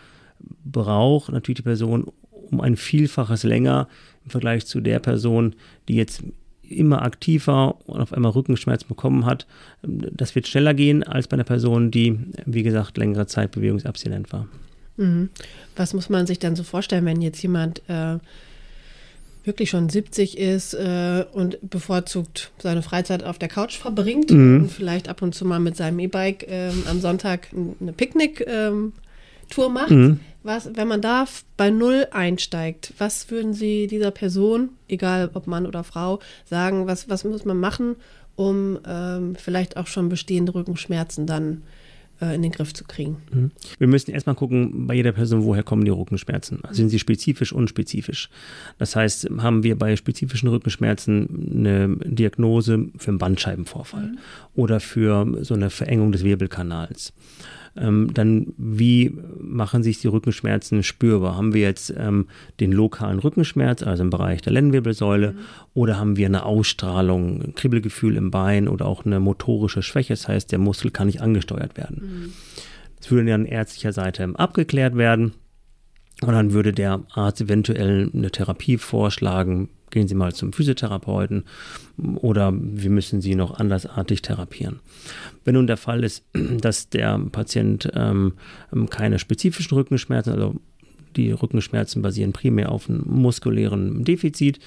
braucht 0.65 1.33
natürlich 1.33 1.59
die 1.59 1.63
Person 1.63 2.07
um 2.51 2.61
ein 2.61 2.77
Vielfaches 2.77 3.45
länger 3.45 3.89
im 4.25 4.31
Vergleich 4.31 4.67
zu 4.67 4.81
der 4.81 4.99
Person, 4.99 5.55
die 5.89 5.95
jetzt 5.95 6.23
immer 6.63 7.03
aktiver 7.03 7.77
und 7.87 8.01
auf 8.01 8.13
einmal 8.13 8.33
Rückenschmerzen 8.33 8.89
bekommen 8.89 9.27
hat. 9.27 9.47
Das 9.83 10.35
wird 10.35 10.49
schneller 10.49 10.75
gehen 10.75 11.03
als 11.03 11.29
bei 11.29 11.35
einer 11.35 11.45
Person, 11.45 11.91
die, 11.91 12.19
wie 12.47 12.63
gesagt, 12.63 12.99
längere 12.99 13.27
Zeit 13.27 13.53
bewegungsabstinent 13.53 14.33
war. 14.33 14.49
Mhm. 15.03 15.31
Was 15.77 15.95
muss 15.95 16.09
man 16.09 16.27
sich 16.27 16.39
dann 16.39 16.57
so 16.57 16.63
vorstellen, 16.63 17.05
wenn 17.05 17.21
jetzt 17.21 17.43
jemand 17.43 17.83
äh, 17.89 18.19
wirklich 19.45 19.71
schon 19.71 19.89
70 19.89 20.39
ist 20.39 20.75
äh, 20.75 21.25
und 21.33 21.59
bevorzugt 21.69 22.53
seine 22.59 22.83
Freizeit 22.83 23.25
auf 23.25 23.39
der 23.39 23.49
Couch 23.49 23.77
verbringt 23.77 24.31
mhm. 24.31 24.63
und 24.63 24.71
vielleicht 24.71 25.09
ab 25.09 25.23
und 25.23 25.35
zu 25.35 25.45
mal 25.45 25.61
mit 25.61 25.77
seinem 25.77 25.99
E-Bike 25.99 26.45
äh, 26.49 26.71
am 26.89 27.01
Sonntag 27.01 27.49
eine 27.53 27.93
Picknick 27.93 28.45
ähm, 28.47 28.93
macht, 29.71 29.91
mhm. 29.91 30.21
was, 30.43 30.71
wenn 30.75 30.89
man 30.89 31.03
da 31.03 31.27
bei 31.59 31.69
Null 31.69 32.07
einsteigt, 32.11 32.95
was 32.97 33.31
würden 33.31 33.53
Sie 33.53 33.87
dieser 33.87 34.11
Person, 34.11 34.71
egal 34.89 35.31
ob 35.35 35.47
Mann 35.47 35.67
oder 35.67 35.85
Frau, 35.85 36.21
sagen, 36.49 36.87
was, 36.87 37.11
was 37.11 37.25
muss 37.25 37.45
man 37.45 37.61
machen, 37.61 37.97
um 38.35 38.79
ähm, 38.87 39.37
vielleicht 39.37 39.77
auch 39.77 39.89
schon 39.89 40.09
bestehende 40.09 40.55
Rückenschmerzen 40.55 41.27
dann 41.27 41.59
äh, 41.59 41.82
in 42.21 42.43
den 42.43 42.53
Griff 42.53 42.73
zu 42.73 42.85
kriegen. 42.85 43.17
Mhm. 43.33 43.51
Wir 43.79 43.89
müssen 43.89 44.13
erstmal 44.13 44.37
gucken, 44.37 44.87
bei 44.87 44.95
jeder 44.95 45.13
Person, 45.13 45.45
woher 45.45 45.63
kommen 45.63 45.85
die 45.85 45.91
Rückenschmerzen. 45.91 46.61
Also 46.63 46.77
sind 46.77 46.91
sie 46.91 46.99
spezifisch, 46.99 47.53
unspezifisch. 47.53 48.29
Das 48.79 48.95
heißt, 48.95 49.29
haben 49.39 49.63
wir 49.63 49.77
bei 49.77 49.97
spezifischen 49.97 50.49
Rückenschmerzen 50.49 51.51
eine 51.55 51.97
Diagnose 52.05 52.87
für 52.97 53.11
einen 53.11 53.19
Bandscheibenvorfall 53.19 54.09
mhm. 54.09 54.19
oder 54.55 54.81
für 54.81 55.45
so 55.45 55.55
eine 55.55 55.71
Verengung 55.71 56.13
des 56.13 56.25
Wirbelkanals 56.25 57.13
ähm, 57.77 58.11
dann 58.13 58.53
wie 58.59 59.17
machen 59.41 59.83
sich 59.83 60.01
die 60.01 60.09
Rückenschmerzen 60.09 60.83
spürbar? 60.83 61.37
Haben 61.37 61.55
wir 61.55 61.63
jetzt 61.63 61.93
ähm, 61.97 62.27
den 62.61 62.73
lokalen 62.73 63.19
Rückenschmerz, 63.19 63.83
also 63.83 64.03
im 64.03 64.11
Bereich 64.11 64.43
der 64.43 64.53
Lendenwirbelsäule, 64.53 65.33
mhm. 65.33 65.39
oder 65.75 65.99
haben 65.99 66.17
wir 66.17 66.27
eine 66.27 66.45
Ausstrahlung, 66.45 67.43
ein 67.43 67.55
Kribbelgefühl 67.55 68.17
im 68.17 68.31
Bein 68.31 68.69
oder 68.69 68.87
auch 68.87 69.05
eine 69.05 69.21
motorische 69.21 69.83
Schwäche? 69.83 70.13
Das 70.13 70.29
heißt, 70.29 70.53
der 70.53 70.59
Muskel 70.59 70.91
kann 70.91 71.07
nicht 71.07 71.23
angesteuert 71.23 71.77
werden. 71.77 72.03
Mhm. 72.03 72.33
Das 72.99 73.11
würde 73.11 73.31
dann 73.31 73.47
ärztlicher 73.47 73.93
Seite 73.93 74.31
abgeklärt 74.35 74.97
werden. 74.97 75.33
Und 76.21 76.33
dann 76.33 76.53
würde 76.53 76.73
der 76.73 77.03
Arzt 77.13 77.41
eventuell 77.41 78.11
eine 78.15 78.31
Therapie 78.31 78.79
vorschlagen, 78.79 79.71
gehen 79.93 80.09
Sie 80.09 80.17
mal 80.17 80.35
zum 80.35 80.53
Physiotherapeuten 80.53 81.45
oder 82.17 82.53
wir 82.53 82.91
müssen 82.91 83.21
Sie 83.21 83.37
noch 83.37 83.59
andersartig 83.61 84.23
therapieren. 84.23 84.81
Wenn 85.45 85.55
nun 85.55 85.69
der 85.69 85.77
Fall 85.77 86.03
ist, 86.03 86.25
dass 86.61 86.89
der 86.89 87.19
Patient 87.31 87.89
ähm, 87.95 88.35
keine 88.91 89.21
spezifischen 89.21 89.77
Rückenschmerzen, 89.77 90.33
also 90.33 90.57
die 91.17 91.33
Rückenschmerzen 91.33 92.03
basieren 92.03 92.33
primär 92.33 92.73
auf 92.73 92.89
einem 92.89 93.03
muskulären 93.07 94.05
Defizit. 94.05 94.59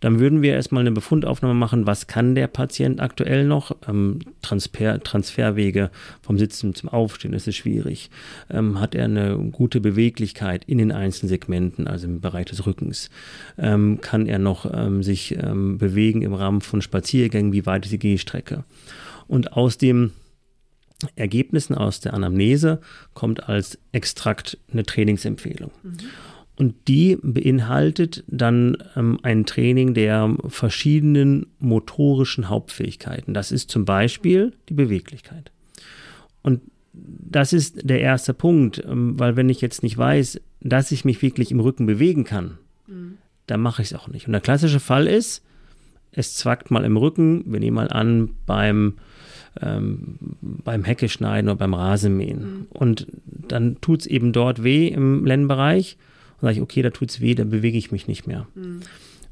Dann 0.00 0.18
würden 0.18 0.42
wir 0.42 0.54
erstmal 0.54 0.80
eine 0.80 0.92
Befundaufnahme 0.92 1.54
machen, 1.54 1.86
was 1.86 2.06
kann 2.06 2.34
der 2.34 2.46
Patient 2.46 3.00
aktuell 3.00 3.44
noch. 3.44 3.76
Ähm, 3.88 4.20
Transfer, 4.42 5.00
Transferwege 5.00 5.90
vom 6.22 6.38
Sitzen 6.38 6.74
zum 6.74 6.88
Aufstehen, 6.88 7.32
das 7.32 7.46
ist 7.46 7.56
schwierig. 7.56 8.10
Ähm, 8.50 8.80
hat 8.80 8.94
er 8.94 9.04
eine 9.04 9.36
gute 9.52 9.80
Beweglichkeit 9.80 10.64
in 10.64 10.78
den 10.78 10.92
einzelnen 10.92 11.28
Segmenten, 11.28 11.86
also 11.86 12.06
im 12.06 12.20
Bereich 12.20 12.46
des 12.46 12.66
Rückens? 12.66 13.10
Ähm, 13.58 14.00
kann 14.00 14.26
er 14.26 14.38
noch 14.38 14.70
ähm, 14.72 15.02
sich 15.02 15.36
ähm, 15.36 15.78
bewegen 15.78 16.22
im 16.22 16.34
Rahmen 16.34 16.60
von 16.60 16.82
Spaziergängen? 16.82 17.52
Wie 17.52 17.66
weit 17.66 17.84
ist 17.84 17.92
die 17.92 17.98
Gehstrecke? 17.98 18.64
Und 19.28 19.52
aus 19.52 19.78
dem 19.78 20.12
Ergebnissen 21.16 21.74
aus 21.74 22.00
der 22.00 22.14
Anamnese 22.14 22.80
kommt 23.14 23.48
als 23.48 23.78
Extrakt 23.92 24.58
eine 24.72 24.84
Trainingsempfehlung. 24.84 25.70
Mhm. 25.82 25.96
Und 26.56 26.74
die 26.88 27.16
beinhaltet 27.22 28.22
dann 28.26 28.76
ähm, 28.94 29.18
ein 29.22 29.46
Training 29.46 29.94
der 29.94 30.36
verschiedenen 30.48 31.46
motorischen 31.58 32.50
Hauptfähigkeiten. 32.50 33.32
Das 33.32 33.50
ist 33.50 33.70
zum 33.70 33.86
Beispiel 33.86 34.52
die 34.68 34.74
Beweglichkeit. 34.74 35.52
Und 36.42 36.60
das 36.92 37.54
ist 37.54 37.88
der 37.88 38.00
erste 38.00 38.34
Punkt, 38.34 38.82
ähm, 38.84 39.18
weil 39.18 39.36
wenn 39.36 39.48
ich 39.48 39.62
jetzt 39.62 39.82
nicht 39.82 39.96
weiß, 39.96 40.38
dass 40.60 40.92
ich 40.92 41.06
mich 41.06 41.22
wirklich 41.22 41.50
im 41.50 41.60
Rücken 41.60 41.86
bewegen 41.86 42.24
kann, 42.24 42.58
mhm. 42.86 43.16
dann 43.46 43.60
mache 43.60 43.80
ich 43.80 43.92
es 43.92 43.98
auch 43.98 44.08
nicht. 44.08 44.26
Und 44.26 44.32
der 44.32 44.42
klassische 44.42 44.80
Fall 44.80 45.06
ist, 45.06 45.42
es 46.12 46.34
zwackt 46.34 46.70
mal 46.70 46.84
im 46.84 46.96
Rücken, 46.96 47.44
wir 47.46 47.60
nehmen 47.60 47.76
mal 47.76 47.88
an, 47.88 48.30
beim 48.44 48.96
ähm, 49.60 50.18
beim 50.40 50.84
Hecke 50.84 51.08
schneiden 51.08 51.48
oder 51.48 51.56
beim 51.56 51.74
Rasenmähen. 51.74 52.40
Mhm. 52.40 52.66
Und 52.70 53.06
dann 53.24 53.80
tut 53.80 54.00
es 54.00 54.06
eben 54.06 54.32
dort 54.32 54.62
weh 54.62 54.88
im 54.88 55.24
Lennenbereich. 55.24 55.96
Und 56.40 56.46
sage 56.46 56.56
ich, 56.56 56.62
okay, 56.62 56.82
da 56.82 56.90
tut 56.90 57.10
es 57.10 57.20
weh, 57.20 57.34
da 57.34 57.44
bewege 57.44 57.78
ich 57.78 57.92
mich 57.92 58.06
nicht 58.06 58.26
mehr. 58.26 58.46
Mhm. 58.54 58.80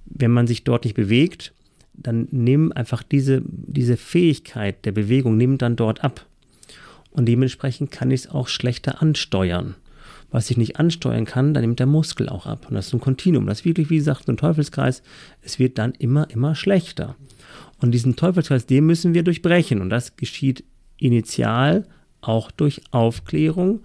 Wenn 0.07 0.31
man 0.31 0.47
sich 0.47 0.65
dort 0.65 0.85
nicht 0.85 0.95
bewegt, 0.95 1.53
dann 1.95 2.29
nimm 2.31 2.73
einfach 2.73 3.03
diese, 3.03 3.43
diese 3.45 3.97
Fähigkeit 3.97 4.85
der 4.85 4.93
Bewegung, 4.93 5.37
nimm 5.37 5.59
dann 5.59 5.77
dort 5.77 6.05
ab. 6.05 6.25
Und 7.11 7.27
dementsprechend 7.27 7.91
kann 7.91 8.11
ich 8.11 8.21
es 8.21 8.31
auch 8.31 8.49
schlechter 8.49 9.03
ansteuern. 9.03 9.75
Was 10.31 10.51
ich 10.51 10.59
nicht 10.59 10.79
ansteuern 10.79 11.25
kann, 11.25 11.55
dann 11.55 11.63
nimmt 11.63 11.79
der 11.81 11.87
Muskel 11.87 12.29
auch 12.29 12.47
ab. 12.47 12.67
Und 12.69 12.75
das 12.75 12.89
ist 12.89 12.93
ein 12.93 13.01
Kontinuum. 13.01 13.47
Das 13.47 13.61
ist 13.61 13.65
wirklich, 13.65 13.89
wie 13.89 13.97
gesagt, 13.97 14.29
ein 14.29 14.37
Teufelskreis. 14.37 15.03
Es 15.43 15.59
wird 15.59 15.79
dann 15.79 15.93
immer, 15.93 16.29
immer 16.31 16.55
schlechter. 16.55 17.17
Und 17.81 17.93
diesen 17.93 18.17
Teufelskreis, 18.17 18.67
den 18.67 18.87
müssen 18.87 19.15
wir 19.15 19.23
durchbrechen. 19.23 19.81
Und 19.81 19.91
das 19.91 20.17
geschieht 20.17 20.65
initial 20.99 21.87
auch 22.21 22.51
durch 22.51 22.83
Aufklärung 22.91 23.81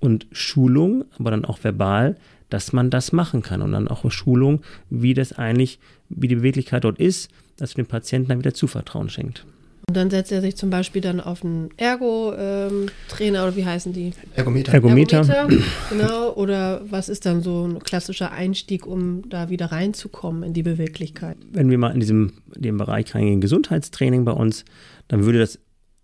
und 0.00 0.26
Schulung, 0.32 1.04
aber 1.18 1.30
dann 1.30 1.44
auch 1.44 1.62
verbal, 1.62 2.16
dass 2.50 2.72
man 2.72 2.90
das 2.90 3.12
machen 3.12 3.42
kann. 3.42 3.62
Und 3.62 3.72
dann 3.72 3.88
auch 3.88 4.10
Schulung, 4.10 4.62
wie 4.90 5.14
das 5.14 5.32
eigentlich, 5.32 5.78
wie 6.08 6.28
die 6.28 6.36
Beweglichkeit 6.36 6.84
dort 6.84 6.98
ist, 6.98 7.30
dass 7.56 7.74
dem 7.74 7.86
Patienten 7.86 8.28
dann 8.28 8.38
wieder 8.38 8.54
Zuvertrauen 8.54 9.08
schenkt. 9.08 9.44
Und 9.88 9.96
dann 9.96 10.10
setzt 10.10 10.30
er 10.30 10.42
sich 10.42 10.54
zum 10.54 10.68
Beispiel 10.68 11.00
dann 11.00 11.18
auf 11.18 11.42
einen 11.42 11.70
Ergo-Trainer 11.78 13.42
oder 13.44 13.56
wie 13.56 13.64
heißen 13.64 13.94
die? 13.94 14.12
Ergometer. 14.36 14.74
Ergometer. 14.74 15.26
Ergometer. 15.26 15.64
Genau. 15.88 16.34
Oder 16.34 16.82
was 16.90 17.08
ist 17.08 17.24
dann 17.24 17.42
so 17.42 17.66
ein 17.66 17.78
klassischer 17.78 18.30
Einstieg, 18.30 18.86
um 18.86 19.26
da 19.30 19.48
wieder 19.48 19.72
reinzukommen 19.72 20.42
in 20.42 20.52
die 20.52 20.62
Beweglichkeit? 20.62 21.38
Wenn 21.50 21.70
wir 21.70 21.78
mal 21.78 21.94
in 21.94 22.00
diesem 22.00 22.34
dem 22.54 22.76
Bereich 22.76 23.14
reingehen, 23.14 23.40
Gesundheitstraining 23.40 24.26
bei 24.26 24.32
uns, 24.32 24.66
dann 25.08 25.24
würde 25.24 25.38
das 25.38 25.58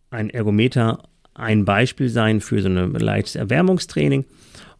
ein 0.08 0.30
Ergometer 0.30 1.02
ein 1.34 1.66
Beispiel 1.66 2.08
sein 2.08 2.40
für 2.40 2.62
so 2.62 2.70
ein 2.70 2.94
leichtes 2.94 3.34
Erwärmungstraining. 3.34 4.24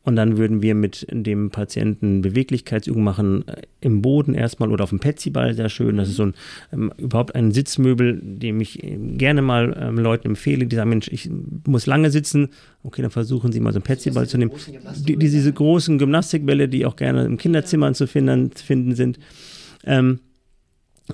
Und 0.04 0.16
dann 0.16 0.36
würden 0.36 0.60
wir 0.60 0.74
mit 0.74 1.06
dem 1.10 1.50
Patienten 1.50 2.20
Beweglichkeitsübungen 2.20 3.04
machen, 3.04 3.48
äh, 3.48 3.62
im 3.80 4.02
Boden 4.02 4.34
erstmal 4.34 4.70
oder 4.70 4.84
auf 4.84 4.90
dem 4.90 5.00
Petsyball, 5.00 5.54
sehr 5.54 5.70
schön. 5.70 5.96
Das 5.96 6.10
ist 6.10 6.16
so 6.16 6.26
ein, 6.26 6.34
ähm, 6.72 6.92
überhaupt 6.98 7.34
ein 7.34 7.52
Sitzmöbel, 7.52 8.20
dem 8.22 8.60
ich 8.60 8.84
ähm, 8.84 9.16
gerne 9.16 9.40
mal 9.40 9.74
ähm, 9.80 9.98
Leuten 9.98 10.28
empfehle, 10.28 10.66
die 10.66 10.76
sagen, 10.76 10.90
Mensch, 10.90 11.08
ich 11.08 11.30
muss 11.66 11.86
lange 11.86 12.10
sitzen. 12.10 12.50
Okay, 12.82 13.00
dann 13.00 13.10
versuchen 13.10 13.50
Sie 13.50 13.60
mal 13.60 13.72
so 13.72 13.78
ein 13.78 13.82
Petsyball 13.82 14.28
zu 14.28 14.36
nehmen. 14.36 14.52
Die, 15.08 15.16
diese 15.16 15.52
großen 15.52 15.96
Gymnastikbälle, 15.96 16.68
die 16.68 16.84
auch 16.84 16.96
gerne 16.96 17.24
im 17.24 17.38
Kinderzimmer 17.38 17.94
zu 17.94 18.06
finden, 18.06 18.50
finden 18.50 18.94
sind. 18.94 19.18
Ähm, 19.84 20.20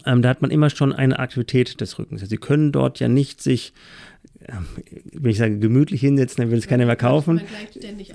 ähm, 0.07 0.23
da 0.23 0.29
hat 0.29 0.43
man 0.43 0.51
immer 0.51 0.71
schon 0.71 0.93
eine 0.93 1.19
Aktivität 1.19 1.81
des 1.81 1.99
Rückens. 1.99 2.23
Also 2.23 2.31
Sie 2.31 2.37
können 2.37 2.73
dort 2.73 3.01
ja 3.01 3.09
nicht 3.09 3.41
sich 3.43 3.73
wenn 5.13 5.31
ich 5.31 5.39
sage, 5.39 5.59
gemütlich 5.59 6.01
hinsetzen, 6.01 6.43
dann 6.43 6.51
will 6.51 6.59
es 6.59 6.67
keiner 6.67 6.87
mehr 6.87 6.97
kaufen. 6.97 7.43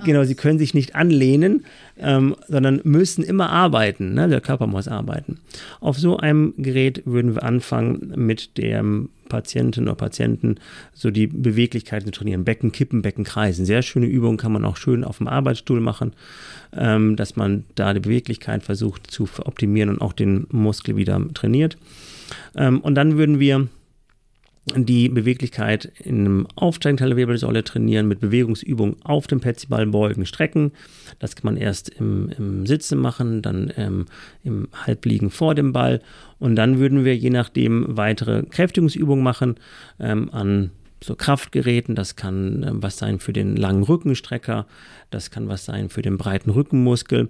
Genau, 0.03 0.23
sie 0.23 0.35
können 0.35 0.57
sich 0.57 0.73
nicht 0.73 0.95
anlehnen, 0.95 1.65
ähm, 1.99 2.35
sondern 2.47 2.81
müssen 2.83 3.23
immer 3.23 3.49
arbeiten. 3.49 4.13
Ne? 4.13 4.27
Der 4.27 4.41
Körper 4.41 4.67
muss 4.67 4.87
arbeiten. 4.87 5.39
Auf 5.79 5.97
so 5.97 6.17
einem 6.17 6.53
Gerät 6.57 7.03
würden 7.05 7.35
wir 7.35 7.43
anfangen, 7.43 8.13
mit 8.15 8.57
dem 8.57 9.09
Patienten 9.29 9.83
oder 9.83 9.95
Patienten 9.95 10.55
so 10.93 11.11
die 11.11 11.27
Beweglichkeit 11.27 12.03
zu 12.03 12.11
trainieren. 12.11 12.43
Becken 12.43 12.71
kippen, 12.71 13.01
Becken 13.01 13.23
kreisen. 13.23 13.65
Sehr 13.65 13.81
schöne 13.81 14.05
Übung, 14.05 14.37
kann 14.37 14.51
man 14.51 14.65
auch 14.65 14.77
schön 14.77 15.03
auf 15.03 15.17
dem 15.19 15.27
Arbeitsstuhl 15.27 15.79
machen, 15.79 16.13
ähm, 16.75 17.15
dass 17.15 17.35
man 17.35 17.65
da 17.75 17.93
die 17.93 17.99
Beweglichkeit 17.99 18.63
versucht 18.63 19.09
zu 19.09 19.27
optimieren 19.43 19.89
und 19.89 20.01
auch 20.01 20.13
den 20.13 20.47
Muskel 20.51 20.95
wieder 20.95 21.21
trainiert. 21.33 21.77
Ähm, 22.55 22.79
und 22.81 22.95
dann 22.95 23.17
würden 23.17 23.39
wir 23.39 23.67
die 24.73 25.09
Beweglichkeit 25.09 25.91
in 25.99 26.21
einem 26.21 26.47
aufsteigenden 26.55 27.09
der 27.09 27.17
Wirbelsäule 27.17 27.63
trainieren 27.63 28.07
mit 28.07 28.19
Bewegungsübungen 28.19 28.95
auf 29.03 29.27
dem 29.27 29.39
Petsyball 29.39 29.85
beugen, 29.85 30.25
strecken. 30.25 30.71
Das 31.19 31.35
kann 31.35 31.53
man 31.53 31.57
erst 31.57 31.89
im, 31.89 32.29
im 32.37 32.65
Sitzen 32.65 32.97
machen, 32.97 33.43
dann 33.43 33.71
ähm, 33.77 34.05
im 34.43 34.67
Halbliegen 34.73 35.29
vor 35.29 35.53
dem 35.53 35.71
Ball 35.71 36.01
und 36.39 36.55
dann 36.55 36.79
würden 36.79 37.05
wir 37.05 37.15
je 37.15 37.29
nachdem 37.29 37.85
weitere 37.89 38.43
Kräftigungsübungen 38.43 39.23
machen 39.23 39.55
ähm, 39.99 40.31
an 40.31 40.71
so 41.03 41.15
Kraftgeräten. 41.15 41.93
Das 41.93 42.15
kann 42.15 42.63
äh, 42.63 42.71
was 42.73 42.97
sein 42.97 43.19
für 43.19 43.33
den 43.33 43.55
langen 43.55 43.83
Rückenstrecker, 43.83 44.65
das 45.11 45.29
kann 45.29 45.47
was 45.47 45.65
sein 45.65 45.89
für 45.89 46.01
den 46.01 46.17
breiten 46.17 46.49
Rückenmuskel. 46.49 47.29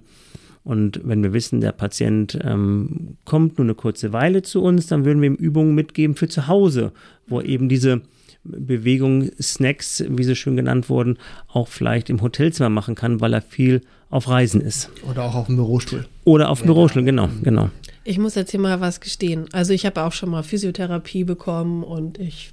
Und 0.66 1.00
wenn 1.04 1.22
wir 1.22 1.32
wissen, 1.32 1.60
der 1.60 1.70
Patient 1.70 2.36
ähm, 2.42 3.18
kommt 3.24 3.56
nur 3.56 3.64
eine 3.64 3.76
kurze 3.76 4.12
Weile 4.12 4.42
zu 4.42 4.60
uns, 4.60 4.88
dann 4.88 5.04
würden 5.04 5.22
wir 5.22 5.28
ihm 5.28 5.36
Übungen 5.36 5.76
mitgeben 5.76 6.16
für 6.16 6.26
zu 6.26 6.48
Hause, 6.48 6.90
wo 7.28 7.40
eben 7.40 7.68
diese 7.68 8.00
Bewegung, 8.42 9.30
Snacks, 9.40 10.04
wie 10.08 10.24
sie 10.24 10.34
schön 10.34 10.56
genannt 10.56 10.88
wurden, 10.88 11.18
auch 11.46 11.68
vielleicht 11.68 12.10
im 12.10 12.20
Hotelzimmer 12.20 12.68
machen 12.68 12.96
kann, 12.96 13.20
weil 13.20 13.32
er 13.32 13.42
viel 13.42 13.82
auf 14.10 14.28
Reisen 14.28 14.60
ist. 14.60 14.90
Oder 15.08 15.22
auch 15.22 15.36
auf 15.36 15.46
dem 15.46 15.54
Bürostuhl. 15.54 16.04
Oder 16.24 16.50
auf 16.50 16.62
dem 16.62 16.66
Bürostuhl, 16.66 17.04
genau, 17.04 17.28
genau. 17.44 17.70
Ich 18.02 18.18
muss 18.18 18.34
jetzt 18.34 18.50
hier 18.50 18.58
mal 18.58 18.80
was 18.80 19.00
gestehen. 19.00 19.46
Also 19.52 19.72
ich 19.72 19.86
habe 19.86 20.02
auch 20.02 20.12
schon 20.12 20.30
mal 20.30 20.42
Physiotherapie 20.42 21.22
bekommen 21.22 21.84
und 21.84 22.18
ich, 22.18 22.52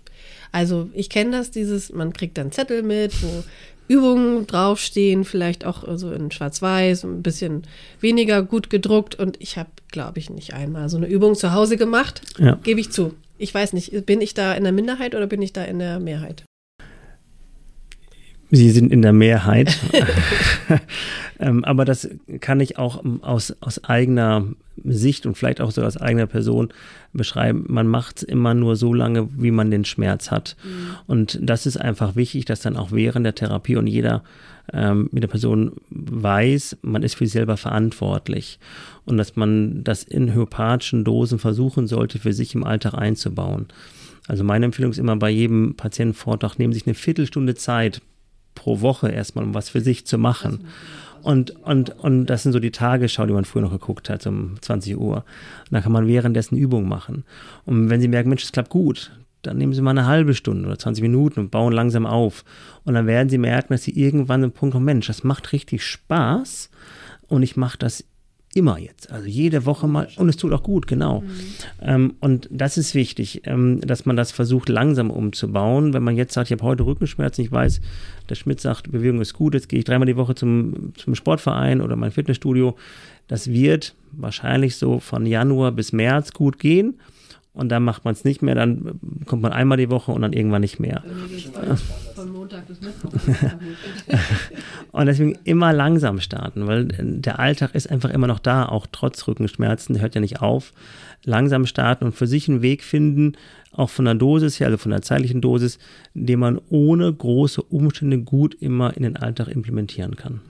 also 0.52 0.88
ich 0.94 1.10
kenne 1.10 1.32
das, 1.32 1.50
dieses, 1.50 1.92
man 1.92 2.14
kriegt 2.14 2.38
dann 2.38 2.52
Zettel 2.52 2.84
mit, 2.84 3.12
wo 3.24 3.44
Übungen 3.88 4.48
draufstehen, 4.48 5.24
vielleicht 5.24 5.66
auch 5.66 5.84
so 5.98 6.12
in 6.12 6.32
Schwarz-Weiß, 6.32 7.04
ein 7.04 7.22
bisschen 7.22 7.64
weniger 8.00 8.42
gut 8.44 8.70
gedruckt. 8.70 9.16
Und 9.16 9.36
ich 9.42 9.58
habe, 9.58 9.70
glaube 9.92 10.20
ich, 10.20 10.30
nicht 10.30 10.54
einmal 10.54 10.90
so 10.90 10.98
eine 10.98 11.08
Übung 11.08 11.36
zu 11.36 11.54
Hause 11.54 11.78
gemacht. 11.78 12.22
Ja. 12.38 12.56
Gebe 12.64 12.80
ich 12.80 12.92
zu. 12.92 13.14
Ich 13.38 13.54
weiß 13.54 13.74
nicht, 13.74 14.06
bin 14.06 14.22
ich 14.22 14.34
da 14.34 14.54
in 14.54 14.64
der 14.64 14.72
Minderheit 14.72 15.16
oder 15.16 15.28
bin 15.28 15.42
ich 15.42 15.54
da 15.54 15.64
in 15.64 15.80
der 15.80 16.00
Mehrheit? 16.00 16.44
Sie 18.56 18.70
sind 18.70 18.92
in 18.92 19.02
der 19.02 19.14
Mehrheit. 19.14 19.80
ähm, 21.40 21.66
aber 21.66 21.86
das 21.86 22.08
kann 22.40 22.60
ich 22.60 22.78
auch 22.78 23.04
aus, 23.24 23.56
aus 23.62 23.84
eigener 23.84 24.46
Sicht 24.84 25.26
und 25.26 25.36
vielleicht 25.36 25.60
auch 25.60 25.72
so 25.72 25.82
aus 25.82 25.98
eigener 25.98 26.28
Person 26.28 26.70
beschreiben. 27.14 27.66
Man 27.68 27.88
macht 27.88 28.18
es 28.18 28.24
immer 28.24 28.54
nur 28.54 28.76
so 28.76 28.94
lange, 28.94 29.28
wie 29.36 29.50
man 29.50 29.72
den 29.72 29.86
Schmerz 29.86 30.30
hat. 30.30 30.56
Mhm. 30.64 30.70
Und 31.08 31.40
das 31.42 31.66
ist 31.66 31.78
einfach 31.78 32.16
wichtig, 32.16 32.46
dass 32.46 32.60
dann 32.60 32.78
auch 32.78 32.92
während 32.92 33.26
der 33.26 33.34
Therapie 33.34 33.76
und 33.76 33.88
jeder 33.88 34.24
ähm, 34.72 35.10
mit 35.12 35.24
der 35.24 35.30
Person 35.30 35.72
weiß, 35.90 36.78
man 36.84 37.02
ist 37.02 37.16
für 37.16 37.26
sich 37.26 37.34
selber 37.34 37.58
verantwortlich. 37.58 38.60
Und 39.06 39.18
dass 39.18 39.36
man 39.36 39.84
das 39.84 40.04
in 40.04 40.32
homöopathischen 40.32 41.04
Dosen 41.04 41.40
versuchen 41.40 41.88
sollte, 41.88 42.20
für 42.20 42.34
sich 42.34 42.54
im 42.54 42.66
Alltag 42.66 42.94
einzubauen. 42.94 43.66
Also 44.28 44.44
meine 44.44 44.66
Empfehlung 44.66 44.92
ist 44.92 45.00
immer 45.00 45.16
bei 45.16 45.32
jedem 45.32 45.74
Patientenvortrag, 45.76 46.60
nehmen 46.60 46.72
Sie 46.72 46.80
sich 46.80 46.88
eine 46.88 46.94
Viertelstunde 46.94 47.56
Zeit 47.56 48.04
pro 48.56 48.82
Woche 48.82 49.10
erstmal, 49.10 49.46
um 49.46 49.54
was 49.54 49.70
für 49.70 49.82
sich 49.82 50.06
zu 50.06 50.18
machen. 50.18 50.66
Und, 51.24 51.52
und, 51.64 51.98
und 52.00 52.26
das 52.26 52.44
sind 52.44 52.52
so 52.52 52.60
die 52.60 52.72
Tagesschau, 52.72 53.26
die 53.26 53.34
man 53.34 53.46
früher 53.46 53.62
noch 53.62 53.72
geguckt 53.72 54.10
hat, 54.10 54.28
um 54.28 54.56
20 54.60 54.98
Uhr. 54.98 55.18
Und 55.18 55.72
da 55.72 55.80
kann 55.82 55.94
man 55.94 56.06
währenddessen 56.06 56.58
Übungen 56.58 56.90
machen. 56.90 57.24
Und 57.66 57.90
wenn 57.90 58.02
Sie 58.02 58.10
merken, 58.10 58.30
Mensch, 58.30 58.44
es 58.44 58.52
klappt 58.52 58.70
gut, 58.70 59.12
dann 59.42 59.58
nehmen 59.58 59.74
Sie 59.74 59.82
mal 59.82 59.92
eine 59.92 60.06
halbe 60.06 60.34
Stunde 60.34 60.68
oder 60.68 60.78
20 60.78 61.02
Minuten 61.02 61.40
und 61.40 61.52
bauen 61.52 61.72
langsam 61.72 62.06
auf. 62.06 62.44
Und 62.84 62.94
dann 62.94 63.08
werden 63.08 63.30
Sie 63.30 63.38
merken, 63.38 63.74
dass 63.74 63.84
Sie 63.84 63.98
irgendwann 63.98 64.44
einen 64.44 64.52
Punkt 64.52 64.74
kommen, 64.74 64.86
Mensch, 64.86 65.08
das 65.08 65.24
macht 65.24 65.54
richtig 65.54 65.86
Spaß. 65.86 66.70
und 67.30 67.42
ich 67.42 67.56
mache 67.56 67.78
das 67.78 68.04
immer 68.56 68.78
jetzt. 68.78 69.12
Also 69.12 69.28
jede 69.28 69.66
Woche 69.66 69.88
mal. 69.88 70.08
Und 70.18 70.30
es 70.30 70.38
tut 70.38 70.54
auch 70.54 70.64
gut, 70.64 70.88
genau. 70.88 71.22
Mhm. 71.22 71.28
Ähm, 71.82 72.14
und 72.20 72.48
das 72.52 72.78
ist 72.78 72.96
wichtig, 72.96 73.42
ähm, 73.46 73.82
dass 73.82 74.06
man 74.06 74.16
das 74.16 74.32
versucht, 74.32 74.70
langsam 74.70 75.10
umzubauen. 75.10 75.94
Wenn 75.94 76.04
man 76.04 76.16
jetzt 76.16 76.34
sagt, 76.34 76.50
ich 76.50 76.58
habe 76.58 76.64
heute 76.64 76.86
Rückenschmerzen, 76.86 77.44
ich 77.44 77.52
weiß, 77.52 77.82
der 78.30 78.36
Schmidt 78.36 78.62
sagt, 78.62 78.92
Bewegung 78.92 79.22
ist 79.22 79.34
gut, 79.34 79.54
jetzt 79.54 79.70
gehe 79.70 79.80
ich 79.80 79.86
dreimal 79.86 80.06
die 80.06 80.18
Woche 80.18 80.36
zum, 80.36 80.94
zum 80.96 81.16
Sportverein 81.16 81.82
oder 81.82 81.96
mein 81.96 82.12
Fitnessstudio. 82.12 82.76
Das 83.28 83.50
wird 83.50 83.96
wahrscheinlich 84.12 84.76
so 84.76 85.00
von 85.00 85.26
Januar 85.26 85.72
bis 85.72 85.92
März 85.92 86.34
gut 86.34 86.60
gehen 86.60 87.00
und 87.54 87.70
dann 87.70 87.84
macht 87.84 88.04
man 88.04 88.14
es 88.14 88.24
nicht 88.24 88.42
mehr, 88.42 88.56
dann 88.56 89.00
kommt 89.28 89.44
man 89.44 89.52
einmal 89.52 89.78
die 89.78 89.90
Woche 89.90 90.12
und 90.12 90.24
dann 90.24 90.34
irgendwann 90.34 90.62
nicht 90.62 90.80
mehr. 90.80 91.04
Von 92.16 92.32
Montag 92.32 92.68
bis 92.68 92.82
Mittwoch. 92.82 93.12
und 94.94 95.08
deswegen 95.08 95.38
immer 95.44 95.74
langsam 95.74 96.20
starten, 96.20 96.68
weil 96.68 96.86
der 96.86 97.40
Alltag 97.40 97.74
ist 97.74 97.90
einfach 97.90 98.12
immer 98.12 98.28
noch 98.28 98.40
da, 98.40 98.66
auch 98.68 98.86
trotz 98.92 99.28
Rückenschmerzen, 99.28 99.94
der 99.94 100.04
hört 100.04 100.14
ja 100.16 100.22
nicht 100.22 100.42
auf. 100.42 100.72
Langsam 101.26 101.66
starten 101.66 102.06
und 102.06 102.16
für 102.16 102.28
sich 102.28 102.48
einen 102.48 102.62
Weg 102.62 102.84
finden, 102.84 103.34
auch 103.72 103.90
von 103.90 104.06
der 104.06 104.14
Dosis 104.14 104.60
her, 104.60 104.68
also 104.68 104.78
von 104.78 104.92
der 104.92 105.02
zeitlichen 105.02 105.42
Dosis, 105.42 105.80
den 106.14 106.40
man 106.40 106.62
ohne 106.70 107.12
große 107.12 107.64
Umstände 107.64 108.20
gut 108.20 108.56
immer 108.62 108.96
in 108.96 109.02
den 109.02 109.18
Alltag 109.18 109.48
implementieren 109.48 110.16
kann. 110.16 110.42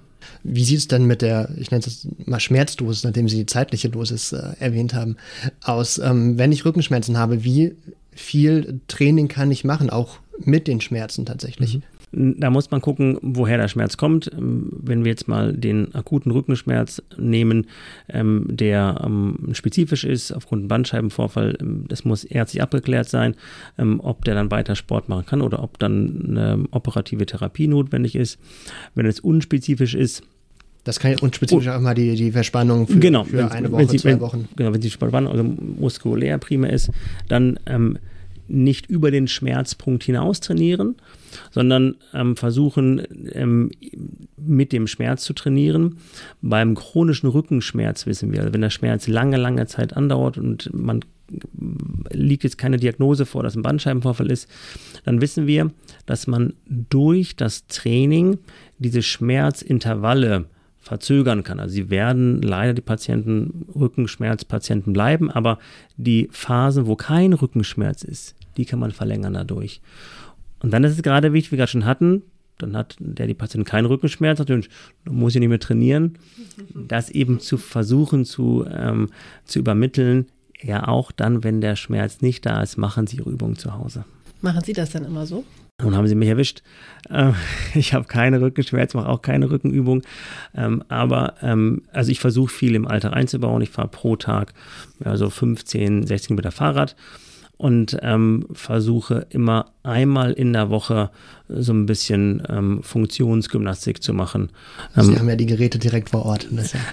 Wie 0.44 0.66
sieht 0.66 0.80
es 0.80 0.88
denn 0.90 1.06
mit 1.06 1.22
der, 1.22 1.50
ich 1.58 1.72
nenne 1.72 1.84
es 1.86 2.08
mal 2.26 2.40
Schmerzdosis, 2.42 3.06
nachdem 3.06 3.30
Sie 3.30 3.38
die 3.38 3.46
zeitliche 3.46 3.90
Dosis 3.90 4.34
äh, 4.34 4.42
erwähnt 4.60 4.94
haben, 4.94 5.16
aus? 5.64 6.00
Ähm, 6.00 6.38
wenn 6.38 6.52
ich 6.52 6.66
Rückenschmerzen 6.66 7.18
habe, 7.18 7.46
wie 7.46 7.76
viel 8.12 8.82
Training 8.90 9.30
kann 9.30 9.52
ich 9.52 9.64
machen, 9.64 9.90
auch 9.90 10.20
mit 10.40 10.68
den 10.68 10.82
Schmerzen 10.82 11.26
tatsächlich? 11.26 11.76
Mhm. 11.76 11.84
Da 12.16 12.50
muss 12.50 12.70
man 12.70 12.82
gucken, 12.82 13.18
woher 13.22 13.58
der 13.58 13.68
Schmerz 13.68 13.98
kommt. 13.98 14.32
Ähm, 14.32 14.70
wenn 14.72 15.04
wir 15.04 15.12
jetzt 15.12 15.28
mal 15.28 15.54
den 15.54 15.94
akuten 15.96 16.32
Rückenschmerz 16.32 17.02
nehmen, 17.18 17.68
ähm, 18.10 18.46
der 18.50 19.02
ähm, 19.04 19.50
spezifisch 19.54 20.04
ist 20.04 20.32
aufgrund 20.32 20.68
Bandscheibenvorfall, 20.68 21.58
das 21.88 22.06
muss 22.06 22.24
ärztlich 22.24 22.62
abgeklärt 22.62 23.10
sein, 23.10 23.36
ob 23.78 24.26
der 24.26 24.36
dann 24.36 24.52
weiter 24.52 24.76
Sport 24.76 25.10
machen 25.10 25.26
kann 25.26 25.42
oder 25.42 25.64
ob 25.64 25.80
dann 25.80 26.26
eine 26.30 26.66
operative 26.72 27.26
Therapie 27.26 27.68
notwendig 27.68 28.16
ist. 28.16 28.40
Wenn 28.96 29.06
es 29.06 29.20
unspezifisch 29.20 29.96
ist, 29.96 30.24
das 30.84 31.00
kann 31.00 31.12
ja 31.12 31.18
unspezifisch 31.22 31.68
auch 31.70 31.80
mal 31.80 31.94
die, 31.94 32.16
die 32.16 32.32
Verspannung 32.32 32.88
für, 32.88 33.00
genau, 33.00 33.24
für 33.24 33.50
eine 33.50 33.72
Woche, 33.72 33.88
sie, 33.88 33.98
zwei 33.98 34.10
wenn, 34.10 34.20
Wochen. 34.20 34.50
Genau, 34.56 34.74
wenn 34.74 34.82
die 34.82 34.90
Verspannung 34.90 35.32
also 35.32 35.44
muskulär 35.44 36.38
prima 36.40 36.68
ist, 36.68 36.92
dann 37.30 37.58
ähm, 37.66 37.98
nicht 38.48 38.88
über 38.88 39.12
den 39.12 39.28
Schmerzpunkt 39.28 40.04
hinaus 40.04 40.40
trainieren, 40.40 40.96
sondern 41.52 41.96
ähm, 42.14 42.36
versuchen, 42.36 43.02
ähm, 43.32 43.72
mit 44.38 44.72
dem 44.72 44.88
Schmerz 44.88 45.24
zu 45.24 45.34
trainieren. 45.34 45.98
Beim 46.42 46.76
chronischen 46.76 47.30
Rückenschmerz 47.30 48.06
wissen 48.06 48.32
wir, 48.32 48.54
wenn 48.54 48.62
der 48.62 48.70
Schmerz 48.70 49.08
lange, 49.08 49.38
lange 49.38 49.66
Zeit 49.68 49.96
andauert 49.96 50.38
und 50.38 50.70
man 50.74 51.02
liegt 52.12 52.44
jetzt 52.44 52.58
keine 52.58 52.78
Diagnose 52.78 53.26
vor, 53.26 53.44
dass 53.44 53.56
ein 53.56 53.62
Bandscheibenvorfall 53.64 54.30
ist, 54.30 54.50
dann 55.06 55.22
wissen 55.22 55.48
wir, 55.48 55.72
dass 56.06 56.28
man 56.28 56.54
durch 56.68 57.36
das 57.36 57.66
Training 57.68 58.38
diese 58.78 59.02
Schmerzintervalle 59.02 60.46
verzögern 60.84 61.44
kann. 61.44 61.60
Also 61.60 61.74
sie 61.74 61.90
werden 61.90 62.42
leider 62.42 62.74
die 62.74 62.82
Patienten 62.82 63.66
Rückenschmerzpatienten 63.74 64.92
bleiben, 64.92 65.32
aber 65.32 65.58
die 65.96 66.28
Phasen, 66.32 66.88
wo 66.88 66.96
kein 66.96 67.32
Rückenschmerz 67.32 68.04
ist, 68.04 68.36
die 68.58 68.66
kann 68.66 68.80
man 68.80 68.92
verlängern 68.92 69.34
dadurch. 69.34 69.82
Und 70.62 70.72
dann 70.72 70.84
ist 70.84 70.94
es 70.94 71.02
gerade 71.02 71.32
wichtig, 71.32 71.52
wie 71.52 71.54
wir 71.54 71.60
gerade 71.60 71.72
schon 71.72 71.86
hatten, 71.86 72.24
dann 72.58 72.76
hat 72.76 72.98
der 73.00 73.28
die 73.28 73.34
Patientin 73.34 73.66
keinen 73.66 73.86
Rückenschmerz, 73.86 74.40
natürlich 74.40 74.70
muss 75.10 75.34
ich 75.34 75.40
nicht 75.40 75.50
mehr 75.50 75.60
trainieren, 75.60 76.18
das 76.76 77.10
eben 77.10 77.40
zu 77.40 77.58
versuchen 77.58 78.26
zu, 78.26 78.66
ähm, 78.70 79.10
zu 79.46 79.60
übermitteln, 79.60 80.28
ja 80.62 80.88
auch 80.88 81.12
dann, 81.12 81.44
wenn 81.46 81.62
der 81.62 81.78
Schmerz 81.78 82.22
nicht 82.22 82.46
da 82.46 82.62
ist, 82.62 82.78
machen 82.78 83.08
Sie 83.08 83.18
Ihre 83.18 83.30
Übungen 83.30 83.58
zu 83.58 83.74
Hause. 83.74 84.04
Machen 84.42 84.62
Sie 84.64 84.74
das 84.74 84.92
dann 84.92 85.06
immer 85.06 85.26
so? 85.26 85.46
Nun 85.82 85.96
haben 85.96 86.08
sie 86.08 86.16
mich 86.16 86.30
erwischt. 86.30 86.62
Ähm, 87.10 87.36
ich 87.74 87.94
habe 87.94 88.06
keine 88.06 88.42
Rückenschmerzen, 88.42 89.00
mache 89.00 89.10
auch 89.10 89.22
keine 89.22 89.50
Rückenübung. 89.50 90.04
Ähm, 90.56 90.84
aber 90.88 91.36
ähm, 91.42 91.84
also 91.92 92.12
ich 92.12 92.20
versuche 92.20 92.54
viel 92.54 92.76
im 92.76 92.88
Alter 92.88 93.14
einzubauen. 93.14 93.62
Ich 93.62 93.70
fahre 93.70 93.88
pro 93.88 94.16
Tag 94.16 94.54
ja, 95.04 95.18
so 95.18 95.30
15, 95.30 96.06
16 96.06 96.36
Meter 96.36 96.52
Fahrrad 96.52 96.96
und 97.58 97.98
versuche 98.54 99.28
immer 99.30 99.73
einmal 99.84 100.32
in 100.32 100.54
der 100.54 100.70
Woche 100.70 101.10
so 101.50 101.74
ein 101.74 101.86
bisschen 101.86 102.42
ähm, 102.50 102.82
Funktionsgymnastik 102.82 104.02
zu 104.02 104.14
machen. 104.14 104.50
Sie 104.96 105.12
ähm, 105.12 105.20
haben 105.20 105.30
ja 105.30 105.36
die 105.36 105.46
Geräte 105.46 105.78
direkt 105.78 106.10
vor 106.12 106.26
Ort. 106.26 106.48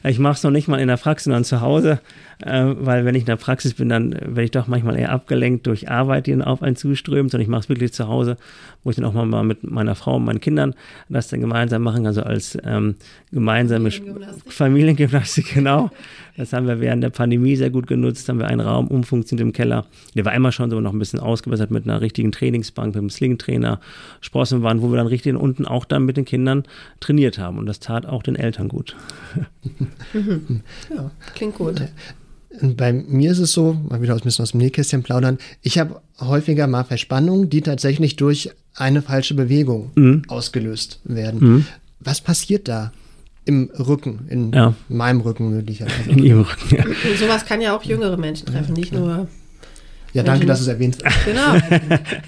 Ich 0.05 0.19
mache 0.19 0.35
es 0.35 0.43
noch 0.43 0.51
nicht 0.51 0.67
mal 0.67 0.81
in 0.81 0.89
der 0.89 0.97
Praxis, 0.97 1.25
sondern 1.25 1.45
zu 1.45 1.61
Hause, 1.61 2.01
äh, 2.41 2.65
weil 2.79 3.05
wenn 3.05 3.15
ich 3.15 3.23
in 3.23 3.27
der 3.27 3.37
Praxis 3.37 3.75
bin, 3.75 3.89
dann 3.89 4.13
werde 4.13 4.43
ich 4.43 4.51
doch 4.51 4.67
manchmal 4.67 4.99
eher 4.99 5.13
abgelenkt 5.13 5.67
durch 5.67 5.89
Arbeit, 5.89 6.27
die 6.27 6.33
dann 6.33 6.43
auf 6.43 6.63
einen 6.63 6.77
zuströmt, 6.77 7.31
sondern 7.31 7.45
ich 7.45 7.49
mache 7.49 7.61
es 7.61 7.69
wirklich 7.69 7.93
zu 7.93 8.09
Hause, 8.09 8.37
wo 8.83 8.91
ich 8.91 8.97
dann 8.97 9.05
auch 9.05 9.13
mal 9.13 9.45
mit 9.45 9.63
meiner 9.63 9.95
Frau 9.95 10.17
und 10.17 10.25
meinen 10.25 10.41
Kindern 10.41 10.75
das 11.09 11.29
dann 11.29 11.41
gemeinsam 11.41 11.83
machen 11.83 12.05
kann, 12.05 12.13
so 12.13 12.23
als 12.23 12.59
ähm, 12.65 12.97
gemeinsame 13.31 13.91
Familiengymnastik. 13.91 14.53
Familiengymnastik, 14.53 15.47
genau. 15.55 15.91
Das 16.37 16.53
haben 16.53 16.67
wir 16.67 16.81
während 16.81 17.05
der 17.05 17.11
Pandemie 17.11 17.57
sehr 17.57 17.71
gut 17.71 17.87
genutzt, 17.87 18.29
haben 18.29 18.39
wir 18.39 18.47
einen 18.47 18.61
Raum 18.61 18.89
umfunktioniert 18.89 19.47
im 19.47 19.53
Keller. 19.53 19.87
Der 20.15 20.25
war 20.25 20.33
einmal 20.33 20.53
schon 20.53 20.71
so 20.71 20.81
noch 20.81 20.93
ein 20.93 20.99
bisschen 20.99 21.21
ausgebessert 21.21 21.71
mit 21.71 21.85
einer 21.85 22.01
richtigen 22.01 22.33
Trainingsbank, 22.81 22.95
mit 22.95 22.97
einem 22.97 23.11
Sling-Trainer, 23.11 23.81
Sprossen 24.21 24.63
wo 24.63 24.91
wir 24.91 24.97
dann 24.97 25.07
richtig 25.07 25.37
unten 25.37 25.67
auch 25.67 25.85
dann 25.85 26.05
mit 26.05 26.17
den 26.17 26.25
Kindern 26.25 26.65
trainiert 27.01 27.39
haben. 27.39 27.59
Und 27.59 27.67
das 27.67 27.81
tat 27.81 28.07
auch 28.07 28.23
den 28.23 28.37
Eltern 28.37 28.69
gut. 28.69 28.97
ja, 30.95 31.11
klingt 31.35 31.57
gut. 31.57 31.83
Bei 32.63 32.93
mir 32.93 33.31
ist 33.31 33.39
es 33.39 33.53
so, 33.53 33.75
mal 33.89 34.03
wieder 34.03 34.15
aus, 34.15 34.23
ein 34.23 34.25
bisschen 34.25 34.43
aus 34.43 34.51
dem 34.51 34.59
Nähkästchen 34.59 35.03
plaudern, 35.03 35.39
ich 35.63 35.79
habe 35.79 36.01
häufiger 36.19 36.67
mal 36.67 36.85
Verspannungen, 36.85 37.49
die 37.49 37.61
tatsächlich 37.61 38.17
durch 38.17 38.51
eine 38.75 39.03
falsche 39.03 39.35
Bewegung 39.35 39.93
mhm. 39.95 40.23
ausgelöst 40.29 41.01
werden. 41.05 41.41
Mhm. 41.41 41.67
Was 42.01 42.21
passiert 42.21 42.69
da? 42.69 42.93
im 43.47 43.71
Rücken, 43.77 44.27
in 44.29 44.53
ja. 44.53 44.75
meinem 44.89 45.23
Rücken 45.23 45.49
möglicherweise. 45.51 46.11
In 46.11 46.19
ihrem 46.19 46.43
Rücken, 46.43 46.77
ja. 46.77 46.85
Sowas 47.19 47.47
kann 47.47 47.63
ja 47.63 47.75
auch 47.75 47.83
jüngere 47.83 48.19
Menschen 48.19 48.47
treffen, 48.47 48.75
nicht 48.75 48.93
nur 48.93 49.29
ja, 50.13 50.23
danke, 50.23 50.47
dass 50.47 50.59
du 50.59 50.63
es 50.65 50.69
erwähnt 50.69 50.99
hast. 51.05 51.25
Genau. 51.25 51.55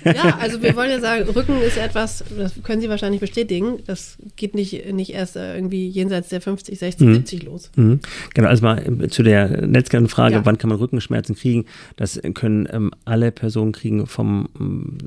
Ja, 0.05 0.39
also 0.41 0.63
wir 0.63 0.77
wollen 0.77 0.91
ja 0.91 1.01
sagen, 1.01 1.29
Rücken 1.29 1.61
ist 1.63 1.77
etwas, 1.77 2.25
das 2.37 2.55
können 2.63 2.81
Sie 2.81 2.89
wahrscheinlich 2.89 3.21
bestätigen, 3.21 3.79
das 3.87 4.19
geht 4.37 4.55
nicht, 4.55 4.93
nicht 4.93 5.13
erst 5.13 5.37
äh, 5.37 5.55
irgendwie 5.57 5.89
jenseits 5.89 6.29
der 6.29 6.41
50, 6.41 6.79
60, 6.79 7.07
mhm. 7.07 7.15
70 7.15 7.43
los. 7.45 7.71
Mhm. 7.77 8.01
Genau, 8.35 8.49
also 8.49 8.63
mal 8.63 8.79
äh, 8.79 9.09
zu 9.09 9.23
der 9.23 9.67
letzten 9.67 10.09
Frage, 10.09 10.37
ja. 10.37 10.47
wann 10.47 10.59
kann 10.59 10.71
man 10.71 10.79
Rückenschmerzen 10.79 11.35
kriegen? 11.35 11.65
Das 11.97 12.21
können 12.35 12.69
ähm, 12.71 12.93
alle 13.05 13.33
Personen 13.33 13.73
kriegen, 13.73 14.07
vom, 14.07 14.49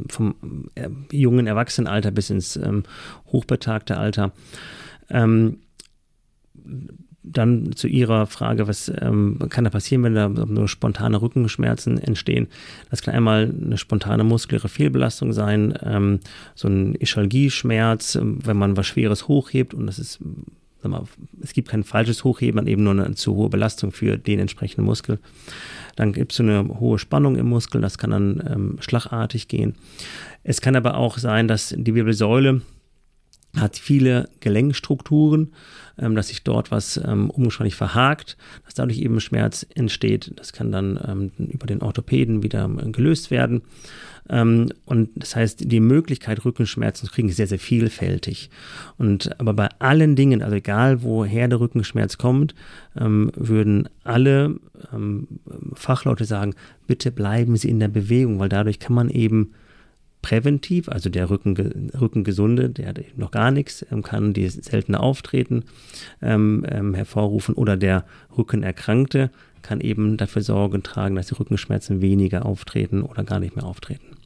vom 0.10 0.70
äh, 0.76 0.90
jungen 1.12 1.48
Erwachsenenalter 1.48 2.12
bis 2.12 2.30
ins 2.30 2.56
ähm, 2.56 2.84
hochbetagte 3.28 3.98
Alter. 3.98 4.32
Ähm, 5.10 5.60
dann 7.32 7.76
zu 7.76 7.88
Ihrer 7.88 8.28
Frage, 8.28 8.68
was 8.68 8.92
ähm, 9.02 9.40
kann 9.50 9.64
da 9.64 9.70
passieren, 9.70 10.04
wenn 10.04 10.16
da 10.16 10.30
nur 10.30 10.68
spontane 10.68 11.22
Rückenschmerzen 11.22 11.98
entstehen? 11.98 12.48
Das 12.90 13.02
kann 13.02 13.14
einmal 13.14 13.54
eine 13.64 13.78
spontane 13.78 14.24
muskuläre 14.24 14.70
Fehlbelastung 14.70 15.34
sein, 15.34 15.78
ähm, 15.84 16.20
so 16.54 16.68
ein 16.68 16.96
Ischalgie-Schmerz, 16.96 18.16
ähm, 18.16 18.40
wenn 18.44 18.58
man 18.58 18.78
was 18.78 18.88
Schweres 18.88 19.28
hochhebt 19.28 19.74
und 19.74 19.88
das 19.88 20.00
ist, 20.00 20.20
sag 20.82 20.92
mal, 20.92 21.04
es 21.42 21.54
gibt 21.54 21.70
kein 21.70 21.84
falsches 21.84 22.24
Hochheben, 22.24 22.58
sondern 22.58 22.72
eben 22.72 22.84
nur 22.84 22.94
eine 22.94 23.16
zu 23.16 23.36
hohe 23.36 23.50
Belastung 23.50 23.92
für 23.92 24.18
den 24.18 24.40
entsprechenden 24.40 24.86
Muskel. 24.86 25.20
Dann 25.96 26.14
gibt 26.14 26.32
es 26.32 26.38
so 26.38 26.44
eine 26.44 26.68
hohe 26.80 27.00
Spannung 27.00 27.38
im 27.38 27.48
Muskel, 27.48 27.82
das 27.82 27.98
kann 27.98 28.12
dann 28.12 28.44
ähm, 28.50 28.78
schlagartig 28.80 29.48
gehen. 29.48 29.76
Es 30.44 30.62
kann 30.62 30.76
aber 30.76 30.98
auch 30.98 31.18
sein, 31.18 31.48
dass 31.48 31.74
die 31.76 31.96
Wirbelsäule 31.96 32.62
hat 33.58 33.78
viele 33.78 34.30
Gelenkstrukturen, 34.42 35.44
ähm, 35.44 35.54
dass 35.98 36.28
sich 36.28 36.44
dort 36.44 36.72
was 36.72 36.98
ähm, 36.98 37.30
umständlich 37.30 37.76
verhakt, 37.76 38.38
dass 38.66 38.74
dadurch 38.74 39.00
eben 39.00 39.20
Schmerz 39.20 39.66
entsteht. 39.76 40.32
Das 40.36 40.54
kann 40.54 40.72
dann 40.72 41.00
ähm, 41.38 41.48
über 41.52 41.68
den 41.68 41.82
Orthopäden 41.82 42.44
wieder 42.44 42.66
ähm, 42.66 42.92
gelöst 42.92 43.32
werden. 43.32 43.62
Ähm, 44.30 44.70
und 44.86 45.10
das 45.16 45.36
heißt, 45.36 45.72
die 45.72 45.80
Möglichkeit, 45.80 46.44
Rückenschmerzen 46.44 47.08
zu 47.08 47.14
kriegen, 47.14 47.30
ist 47.30 47.38
sehr, 47.38 47.48
sehr 47.48 47.60
vielfältig. 47.60 48.50
Und 48.98 49.40
aber 49.40 49.54
bei 49.54 49.70
allen 49.80 50.16
Dingen, 50.16 50.42
also 50.42 50.56
egal 50.56 51.04
woher 51.04 51.48
der 51.48 51.60
Rückenschmerz 51.60 52.18
kommt, 52.18 52.56
ähm, 53.00 53.32
würden 53.36 53.90
alle 54.04 54.56
Fachleute 55.74 56.26
sagen, 56.26 56.54
bitte 56.86 57.12
bleiben 57.12 57.56
Sie 57.56 57.70
in 57.70 57.80
der 57.80 57.88
Bewegung, 57.88 58.40
weil 58.40 58.50
dadurch 58.50 58.78
kann 58.78 58.94
man 58.94 59.10
eben 59.10 59.54
präventiv, 60.26 60.90
also 60.90 61.08
der 61.12 61.30
Rücken, 61.30 61.92
Rückengesunde, 61.94 62.72
der 62.72 62.88
hat 62.88 63.00
noch 63.16 63.30
gar 63.30 63.52
nichts, 63.52 63.86
ähm, 63.92 64.02
kann 64.02 64.34
die 64.34 64.50
seltene 64.50 65.00
Auftreten 65.00 65.66
ähm, 66.20 66.66
ähm, 66.68 66.96
hervorrufen 66.96 67.54
oder 67.54 67.78
der 67.78 68.06
Rückenerkrankte 68.36 69.30
kann 69.62 69.82
eben 69.82 70.18
dafür 70.18 70.42
Sorge 70.42 70.82
tragen, 70.82 71.16
dass 71.16 71.28
die 71.28 71.36
Rückenschmerzen 71.36 72.02
weniger 72.02 72.44
auftreten 72.48 73.04
oder 73.04 73.24
gar 73.24 73.40
nicht 73.40 73.56
mehr 73.56 73.66
auftreten. 73.66 74.18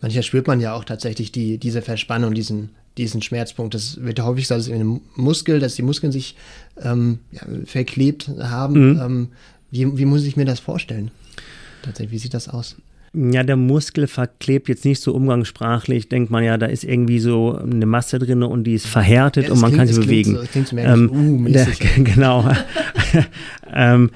Manchmal 0.00 0.22
spürt 0.22 0.46
man 0.46 0.60
ja 0.60 0.74
auch 0.74 0.84
tatsächlich 0.84 1.32
die, 1.32 1.58
diese 1.58 1.82
Verspannung, 1.82 2.32
diesen 2.32 2.70
diesen 2.96 3.20
Schmerzpunkt? 3.20 3.74
Das 3.74 4.00
wird 4.02 4.22
häufig 4.22 4.44
gesagt, 4.44 4.60
dass 4.60 4.68
in 4.68 4.78
dem 4.78 5.00
Muskel, 5.16 5.58
dass 5.58 5.74
die 5.74 5.82
Muskeln 5.82 6.12
sich 6.12 6.36
ähm, 6.80 7.18
ja, 7.32 7.42
verklebt 7.64 8.30
haben. 8.38 8.92
Mhm. 8.92 9.00
Ähm, 9.00 9.28
wie, 9.70 9.98
wie 9.98 10.04
muss 10.04 10.24
ich 10.24 10.36
mir 10.36 10.46
das 10.46 10.60
vorstellen? 10.60 11.10
Tatsächlich, 11.82 12.12
wie 12.12 12.18
sieht 12.18 12.32
das 12.32 12.48
aus? 12.48 12.76
Ja, 13.18 13.42
der 13.42 13.56
Muskel 13.56 14.06
verklebt 14.08 14.68
jetzt 14.68 14.84
nicht 14.84 15.00
so 15.00 15.14
umgangssprachlich, 15.14 16.10
denkt 16.10 16.30
man 16.30 16.44
ja, 16.44 16.58
da 16.58 16.66
ist 16.66 16.84
irgendwie 16.84 17.18
so 17.18 17.56
eine 17.56 17.86
Masse 17.86 18.18
drin 18.18 18.42
und 18.42 18.64
die 18.64 18.74
ist 18.74 18.86
verhärtet 18.86 19.46
ja, 19.46 19.52
und 19.52 19.60
man 19.60 19.70
klingt, 19.72 19.88
kann 19.88 19.94
sie 19.94 20.00
bewegen. 20.00 20.36
So, 20.36 20.42
klingt 20.42 20.68
so 20.68 20.76
ähm, 20.76 21.10
uh, 21.46 21.48
der, 21.48 21.66
genau. 22.04 22.46
ähm, 23.72 24.10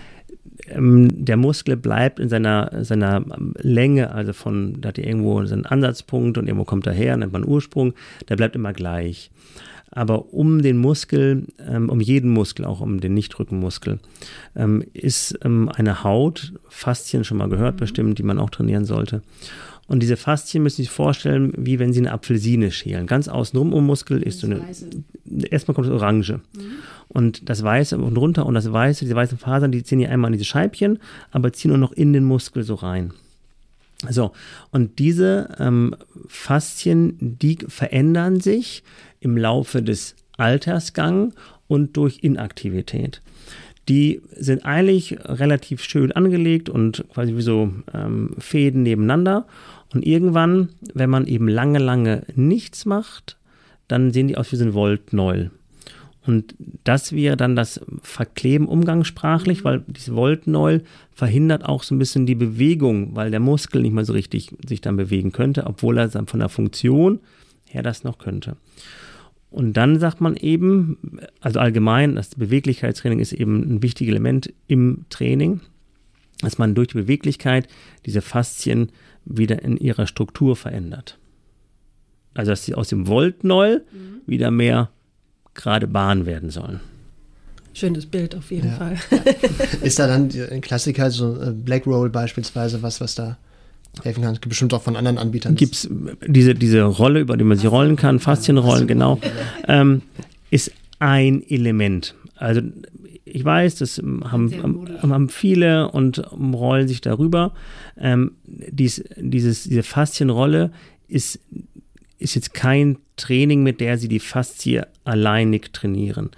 ähm, 0.69 1.09
der 1.25 1.39
Muskel 1.39 1.77
bleibt 1.77 2.21
in 2.21 2.29
seiner, 2.29 2.85
seiner 2.85 3.25
Länge, 3.63 4.13
also 4.13 4.35
von, 4.35 4.81
da 4.83 4.89
hat 4.89 4.99
er 4.99 5.07
irgendwo 5.07 5.45
seinen 5.47 5.65
Ansatzpunkt 5.65 6.37
und 6.37 6.47
irgendwo 6.47 6.65
kommt 6.65 6.87
er 6.87 6.93
her, 6.93 7.17
nennt 7.17 7.33
man 7.33 7.47
Ursprung, 7.47 7.95
der 8.29 8.37
bleibt 8.37 8.55
immer 8.55 8.75
gleich. 8.75 9.31
Aber 9.93 10.33
um 10.33 10.63
den 10.63 10.79
Muskel, 10.79 11.47
ähm, 11.67 11.89
um 11.89 12.01
jeden 12.01 12.31
Muskel, 12.31 12.65
auch 12.65 12.81
um 12.81 13.01
den 13.01 13.15
Nichtrückenmuskel, 13.15 13.99
ähm, 14.55 14.85
ist 14.93 15.39
ähm, 15.43 15.69
eine 15.69 16.05
Haut, 16.05 16.53
Faszien 16.69 17.25
schon 17.25 17.39
mal 17.39 17.49
gehört 17.49 17.75
mhm. 17.75 17.81
bestimmt, 17.81 18.19
die 18.19 18.23
man 18.23 18.39
auch 18.39 18.51
trainieren 18.51 18.85
sollte. 18.85 19.23
Und 19.89 20.05
diese 20.05 20.17
Faszien 20.17 20.63
müssen 20.63 20.77
Sie 20.77 20.83
sich 20.83 20.93
vorstellen, 20.93 21.53
wie 21.57 21.81
wenn 21.81 21.93
Sie 21.93 21.99
eine 21.99 22.13
Apfelsine 22.13 22.71
schälen. 22.71 23.09
Ganz 23.09 23.27
außenrum 23.27 23.73
um 23.73 23.87
Muskel 23.87 24.23
ist 24.23 24.39
so 24.39 24.47
eine. 24.47 24.63
Erstmal 25.51 25.75
kommt 25.75 25.89
das 25.89 25.95
Orange. 25.95 26.35
Mhm. 26.55 26.61
Und 27.09 27.49
das 27.51 27.65
Weiße 27.65 27.99
und 27.99 28.17
runter 28.17 28.47
und 28.47 28.55
das 28.55 28.71
Weiße, 28.71 29.05
diese 29.05 29.17
weißen 29.17 29.39
Fasern, 29.39 29.73
die 29.73 29.83
ziehen 29.83 29.99
hier 29.99 30.13
einmal 30.13 30.29
an 30.29 30.35
diese 30.35 30.45
Scheibchen, 30.45 31.01
aber 31.33 31.53
ziehen 31.53 31.71
nur 31.71 31.79
noch 31.79 31.91
in 31.91 32.13
den 32.13 32.23
Muskel 32.23 32.63
so 32.63 32.77
rein. 32.77 33.13
So, 34.09 34.31
und 34.71 35.01
diese 35.01 35.57
ähm, 35.59 35.97
Faszien, 36.29 37.17
die 37.21 37.59
verändern 37.67 38.41
sich 38.41 38.85
im 39.21 39.37
Laufe 39.37 39.83
des 39.83 40.17
Altersgangs 40.37 41.35
und 41.69 41.97
durch 41.97 42.19
Inaktivität. 42.23 43.23
Die 43.89 44.21
sind 44.37 44.65
eigentlich 44.65 45.19
relativ 45.25 45.83
schön 45.83 46.13
angelegt 46.13 46.69
und 46.69 47.05
quasi 47.13 47.37
wie 47.37 47.43
so 47.43 47.73
ähm, 47.93 48.35
Fäden 48.39 48.83
nebeneinander. 48.83 49.47
Und 49.93 50.07
irgendwann, 50.07 50.69
wenn 50.95 51.11
man 51.11 51.27
eben 51.27 51.49
lange, 51.49 51.79
lange 51.79 52.23
nichts 52.35 52.85
macht, 52.85 53.37
dann 53.89 54.13
sehen 54.13 54.29
die 54.29 54.37
aus 54.37 54.53
wie 54.53 54.57
so 54.57 54.65
ein 54.65 54.75
Voltnäul. 54.75 55.51
Und 56.27 56.55
das 56.85 57.13
wäre 57.13 57.37
dann 57.37 57.57
das 57.57 57.81
Verkleben 58.03 58.69
umgangssprachlich, 58.69 59.65
weil 59.65 59.83
dieses 59.87 60.15
Voltnäul 60.15 60.83
verhindert 61.13 61.65
auch 61.65 61.83
so 61.83 61.95
ein 61.95 61.99
bisschen 61.99 62.27
die 62.27 62.35
Bewegung, 62.35 63.17
weil 63.17 63.31
der 63.31 63.41
Muskel 63.41 63.83
nicht 63.83 63.95
mehr 63.95 64.05
so 64.05 64.13
richtig 64.13 64.55
sich 64.67 64.81
dann 64.81 64.97
bewegen 64.97 65.33
könnte, 65.33 65.67
obwohl 65.67 65.99
er 65.99 66.09
dann 66.09 66.27
von 66.27 66.41
der 66.41 66.51
Funktion 66.51 67.21
her 67.65 67.83
das 67.83 68.05
noch 68.05 68.19
könnte. 68.19 68.57
Und 69.51 69.73
dann 69.77 69.99
sagt 69.99 70.21
man 70.21 70.37
eben, 70.37 70.99
also 71.41 71.59
allgemein, 71.59 72.15
das 72.15 72.35
Beweglichkeitstraining 72.37 73.19
ist 73.19 73.33
eben 73.33 73.63
ein 73.63 73.83
wichtiges 73.83 74.13
Element 74.13 74.53
im 74.69 75.07
Training, 75.11 75.61
dass 76.41 76.59
man 76.59 76.75
durch 76.75 76.89
die 76.89 76.99
Beweglichkeit 76.99 77.69
diese 78.07 78.23
Faszien 78.23 78.91
wieder 79.25 79.63
in 79.63 79.77
ihrer 79.77 80.07
Struktur 80.07 80.55
verändert. 80.55 81.19
Also 82.35 82.53
dass 82.53 82.65
sie 82.65 82.75
aus 82.75 82.89
dem 82.89 83.07
Voltnäul 83.07 83.85
mhm. 83.93 84.21
wieder 84.27 84.53
mehr 84.53 84.91
gerade 85.55 85.89
Bahn 85.89 86.27
werden 86.27 86.51
sollen. 86.51 86.81
Schönes 87.73 88.07
Bild 88.07 88.35
auf 88.37 88.51
jeden 88.51 88.69
ja. 88.69 88.75
Fall. 88.75 88.99
Ist 89.83 89.99
da 89.99 90.07
dann 90.07 90.31
ein 90.51 90.61
Klassiker, 90.61 91.11
so 91.11 91.41
äh, 91.41 91.51
Black 91.51 91.87
Roll 91.87 92.09
beispielsweise, 92.09 92.83
was, 92.83 93.01
was 93.01 93.15
da 93.15 93.37
helfen 94.03 94.23
kann. 94.23 94.33
Es 94.33 94.41
gibt 94.41 94.51
bestimmt 94.51 94.75
auch 94.75 94.83
von 94.83 94.97
anderen 94.97 95.19
Anbietern. 95.19 95.55
Gibt 95.55 95.75
es 95.75 95.89
diese, 96.27 96.55
diese 96.55 96.83
Rolle, 96.83 97.21
über 97.21 97.37
die 97.37 97.45
man 97.45 97.59
sie 97.59 97.67
rollen 97.67 97.97
kann, 97.97 98.21
Faszienrollen, 98.21 98.87
genau, 98.87 99.19
ähm, 99.69 100.03
ist 100.51 100.73
ein 100.99 101.43
Element. 101.49 102.15
Also 102.37 102.63
ich 103.25 103.45
weiß, 103.45 103.77
das 103.77 103.99
haben, 103.99 104.89
haben 105.03 105.29
viele 105.29 105.91
und 105.91 106.19
rollen 106.33 106.89
sich 106.89 107.01
darüber. 107.01 107.53
Ähm, 107.97 108.33
dies, 108.45 109.05
dieses, 109.17 109.65
diese 109.65 109.83
Faszienrolle 109.83 110.73
ist, 111.07 111.39
ist 112.19 112.35
jetzt 112.35 112.55
kein 112.55 112.99
Training, 113.17 113.63
mit 113.63 113.81
der 113.81 113.99
sie 113.99 114.09
die 114.09 114.21
Faszie 114.21 114.83
alleinig 115.05 115.73
trainieren. 115.73 116.31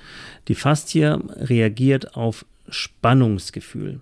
Die 0.48 0.54
Faszie 0.54 1.18
reagiert 1.36 2.16
auf 2.16 2.44
Spannungsgefühl. 2.68 4.00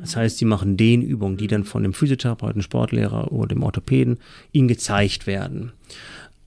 Das 0.00 0.16
heißt, 0.16 0.38
sie 0.38 0.44
machen 0.44 0.76
den 0.76 1.02
Übungen, 1.02 1.36
die 1.36 1.46
dann 1.46 1.64
von 1.64 1.82
dem 1.82 1.92
Physiotherapeuten, 1.92 2.62
Sportlehrer 2.62 3.32
oder 3.32 3.48
dem 3.48 3.62
Orthopäden 3.62 4.18
ihnen 4.52 4.68
gezeigt 4.68 5.26
werden. 5.26 5.72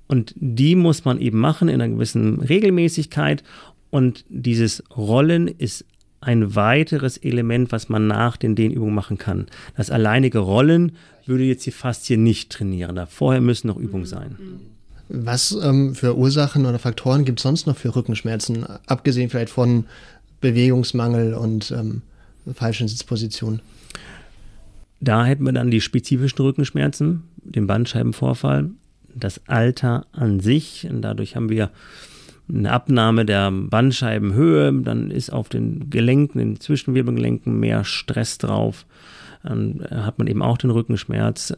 Und 0.08 0.34
die 0.36 0.76
muss 0.76 1.06
man 1.06 1.20
eben 1.20 1.40
machen 1.40 1.70
in 1.70 1.82
einer 1.82 1.94
gewissen 1.94 2.42
Regelmäßigkeit. 2.42 3.44
Und 3.90 4.26
dieses 4.30 4.84
Rollen 4.96 5.48
ist 5.48 5.86
ein 6.20 6.56
weiteres 6.56 7.18
Element, 7.18 7.72
was 7.72 7.90
man 7.90 8.08
nach 8.08 8.38
den 8.38 8.56
Dehnübungen 8.56 8.96
machen 8.96 9.18
kann. 9.18 9.48
Das 9.76 9.92
alleinige 9.92 10.40
Rollen 10.40 10.94
würde 11.26 11.44
jetzt 11.44 11.66
die 11.66 11.72
Faszie 11.72 12.18
nicht 12.18 12.52
trainieren. 12.52 12.96
Da 12.96 13.06
vorher 13.06 13.42
müssen 13.42 13.68
noch 13.68 13.78
Übungen 13.78 14.06
sein. 14.06 14.38
Was 15.10 15.52
ähm, 15.62 15.96
für 15.96 16.18
Ursachen 16.18 16.66
oder 16.66 16.80
Faktoren 16.80 17.26
gibt 17.26 17.40
es 17.40 17.44
sonst 17.44 17.68
noch 17.68 17.78
für 17.78 17.96
Rückenschmerzen, 17.96 18.66
abgesehen 18.88 19.30
vielleicht 19.30 19.52
von 19.52 19.86
Bewegungsmangel 20.42 21.34
und 21.34 21.72
ähm, 21.72 22.02
falschen 22.54 22.88
Sitzposition. 22.88 23.62
Da 25.00 25.26
hätten 25.26 25.46
wir 25.46 25.52
dann 25.52 25.72
die 25.72 25.82
spezifischen 25.82 26.40
Rückenschmerzen, 26.40 27.24
den 27.38 27.68
Bandscheibenvorfall, 27.68 28.70
das 29.14 29.42
Alter 29.48 30.06
an 30.12 30.40
sich. 30.40 30.88
Und 30.90 31.02
dadurch 31.02 31.36
haben 31.36 31.50
wir 31.50 31.72
eine 32.50 32.72
Abnahme 32.72 33.26
der 33.26 33.52
Bandscheibenhöhe, 33.52 34.74
dann 34.82 35.12
ist 35.12 35.32
auf 35.32 35.50
den 35.50 35.90
Gelenken, 35.90 36.40
den 36.40 36.60
Zwischenwirbelgelenken 36.60 37.60
mehr 37.60 37.84
Stress 37.84 38.38
drauf. 38.38 38.86
Dann 39.44 39.86
hat 39.90 40.20
man 40.20 40.28
eben 40.28 40.42
auch 40.42 40.58
den 40.58 40.70
Rückenschmerz. 40.70 41.54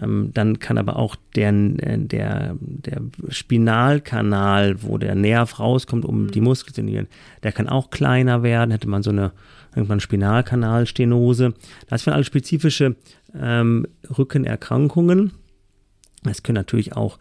Ähm, 0.00 0.30
dann 0.32 0.58
kann 0.58 0.78
aber 0.78 0.96
auch 0.96 1.16
der, 1.36 1.50
äh, 1.50 1.98
der, 1.98 2.56
der 2.60 3.02
Spinalkanal, 3.28 4.82
wo 4.82 4.98
der 4.98 5.14
Nerv 5.14 5.58
rauskommt, 5.58 6.04
um 6.04 6.30
die 6.30 6.40
Muskeln 6.40 6.74
zu 6.74 6.80
trainieren, 6.80 7.08
der 7.42 7.52
kann 7.52 7.68
auch 7.68 7.90
kleiner 7.90 8.42
werden. 8.42 8.70
Hätte 8.70 8.88
man 8.88 9.02
so 9.02 9.10
eine 9.10 9.32
irgendwann 9.74 10.00
Spinalkanalstenose. 10.00 11.54
Das 11.88 12.04
sind 12.04 12.12
alles 12.12 12.26
spezifische 12.26 12.96
ähm, 13.38 13.86
Rückenerkrankungen. 14.16 15.32
Es 16.24 16.42
können 16.42 16.56
natürlich 16.56 16.94
auch 16.94 17.18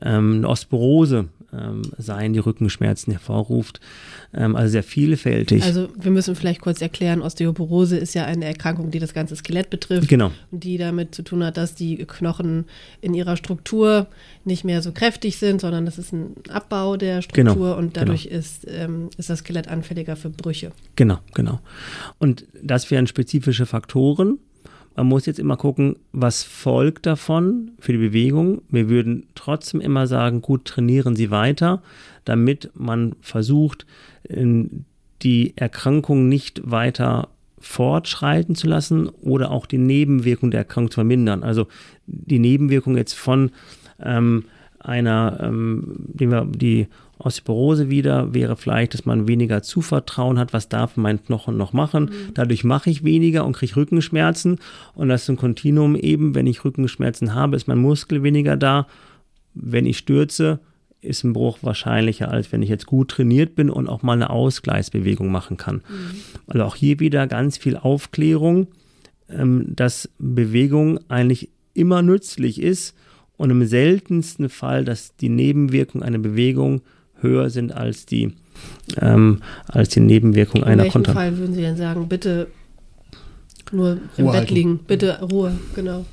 ähm, 0.00 0.36
eine 0.36 0.48
Osteoporose 0.48 1.28
ähm, 1.56 1.82
sein, 1.98 2.32
die 2.32 2.38
Rückenschmerzen 2.38 3.12
hervorruft. 3.12 3.80
Ähm, 4.32 4.56
also 4.56 4.72
sehr 4.72 4.82
vielfältig. 4.82 5.62
Also 5.62 5.88
wir 5.98 6.10
müssen 6.10 6.34
vielleicht 6.34 6.60
kurz 6.60 6.80
erklären, 6.80 7.22
Osteoporose 7.22 7.96
ist 7.96 8.14
ja 8.14 8.24
eine 8.24 8.44
Erkrankung, 8.44 8.90
die 8.90 8.98
das 8.98 9.14
ganze 9.14 9.36
Skelett 9.36 9.70
betrifft. 9.70 10.08
Genau. 10.08 10.32
Und 10.50 10.64
die 10.64 10.78
damit 10.78 11.14
zu 11.14 11.22
tun 11.22 11.44
hat, 11.44 11.56
dass 11.56 11.74
die 11.74 11.96
Knochen 11.96 12.64
in 13.00 13.14
ihrer 13.14 13.36
Struktur 13.36 14.06
nicht 14.44 14.64
mehr 14.64 14.82
so 14.82 14.92
kräftig 14.92 15.38
sind, 15.38 15.60
sondern 15.60 15.84
das 15.84 15.98
ist 15.98 16.12
ein 16.12 16.34
Abbau 16.48 16.96
der 16.96 17.22
Struktur 17.22 17.54
genau. 17.54 17.78
und 17.78 17.96
dadurch 17.96 18.24
genau. 18.24 18.38
ist, 18.38 18.66
ähm, 18.68 19.10
ist 19.16 19.30
das 19.30 19.40
Skelett 19.40 19.68
anfälliger 19.68 20.16
für 20.16 20.30
Brüche. 20.30 20.72
Genau, 20.96 21.18
genau. 21.34 21.60
Und 22.18 22.46
das 22.62 22.90
wären 22.90 23.06
spezifische 23.06 23.66
Faktoren, 23.66 24.38
man 24.96 25.06
muss 25.06 25.26
jetzt 25.26 25.38
immer 25.38 25.56
gucken, 25.56 25.96
was 26.12 26.44
folgt 26.44 27.06
davon 27.06 27.72
für 27.78 27.92
die 27.92 27.98
Bewegung. 27.98 28.62
Wir 28.68 28.88
würden 28.88 29.26
trotzdem 29.34 29.80
immer 29.80 30.06
sagen, 30.06 30.40
gut, 30.40 30.64
trainieren 30.66 31.16
Sie 31.16 31.30
weiter, 31.30 31.82
damit 32.24 32.70
man 32.74 33.16
versucht, 33.20 33.86
die 34.28 35.56
Erkrankung 35.56 36.28
nicht 36.28 36.70
weiter 36.70 37.28
fortschreiten 37.58 38.54
zu 38.54 38.66
lassen 38.68 39.08
oder 39.08 39.50
auch 39.50 39.66
die 39.66 39.78
Nebenwirkung 39.78 40.50
der 40.50 40.60
Erkrankung 40.60 40.90
zu 40.90 40.96
vermindern. 40.96 41.42
Also 41.42 41.66
die 42.06 42.38
Nebenwirkung 42.38 42.96
jetzt 42.96 43.14
von 43.14 43.50
ähm, 44.00 44.44
einer, 44.78 45.38
ähm, 45.42 45.96
die 46.08 46.88
Osteoporose 47.24 47.90
wieder 47.90 48.34
wäre 48.34 48.56
vielleicht, 48.56 48.94
dass 48.94 49.06
man 49.06 49.26
weniger 49.26 49.62
Zuvertrauen 49.62 50.38
hat, 50.38 50.52
was 50.52 50.68
darf 50.68 50.96
mein 50.96 51.24
Knochen 51.24 51.56
noch 51.56 51.72
machen. 51.72 52.04
Mhm. 52.04 52.34
Dadurch 52.34 52.64
mache 52.64 52.90
ich 52.90 53.04
weniger 53.04 53.44
und 53.44 53.54
kriege 53.54 53.76
Rückenschmerzen. 53.76 54.58
Und 54.94 55.08
das 55.08 55.22
ist 55.22 55.30
ein 55.30 55.36
Kontinuum 55.36 55.96
eben, 55.96 56.34
wenn 56.34 56.46
ich 56.46 56.64
Rückenschmerzen 56.64 57.34
habe, 57.34 57.56
ist 57.56 57.68
mein 57.68 57.78
Muskel 57.78 58.22
weniger 58.22 58.56
da. 58.56 58.86
Wenn 59.54 59.86
ich 59.86 59.98
stürze, 59.98 60.60
ist 61.00 61.24
ein 61.24 61.32
Bruch 61.32 61.58
wahrscheinlicher, 61.62 62.30
als 62.30 62.50
wenn 62.52 62.62
ich 62.62 62.68
jetzt 62.68 62.86
gut 62.86 63.10
trainiert 63.10 63.54
bin 63.54 63.70
und 63.70 63.88
auch 63.88 64.02
mal 64.02 64.14
eine 64.14 64.30
Ausgleichsbewegung 64.30 65.30
machen 65.30 65.56
kann. 65.56 65.76
Mhm. 65.76 65.82
Also 66.46 66.64
auch 66.64 66.76
hier 66.76 67.00
wieder 67.00 67.26
ganz 67.26 67.56
viel 67.56 67.76
Aufklärung, 67.76 68.68
ähm, 69.28 69.66
dass 69.68 70.10
Bewegung 70.18 70.98
eigentlich 71.08 71.50
immer 71.74 72.02
nützlich 72.02 72.60
ist 72.60 72.94
und 73.36 73.50
im 73.50 73.64
seltensten 73.64 74.48
Fall, 74.48 74.84
dass 74.84 75.16
die 75.16 75.28
Nebenwirkung 75.28 76.02
einer 76.02 76.18
Bewegung 76.18 76.82
höher 77.24 77.50
sind 77.50 77.72
als 77.72 78.06
die, 78.06 78.32
ähm, 79.00 79.40
als 79.66 79.88
die 79.88 80.00
Nebenwirkung 80.00 80.62
In 80.62 80.68
einer 80.68 80.84
Konter. 80.84 81.10
In 81.10 81.16
welchem 81.16 81.30
Fall 81.32 81.38
würden 81.38 81.54
Sie 81.54 81.62
denn 81.62 81.76
sagen, 81.76 82.08
bitte 82.08 82.46
nur 83.72 83.98
im 84.16 84.24
Ruhe 84.24 84.32
Bett 84.32 84.40
halten. 84.40 84.54
liegen, 84.54 84.78
bitte 84.86 85.20
Ruhe, 85.20 85.58
genau. 85.74 86.04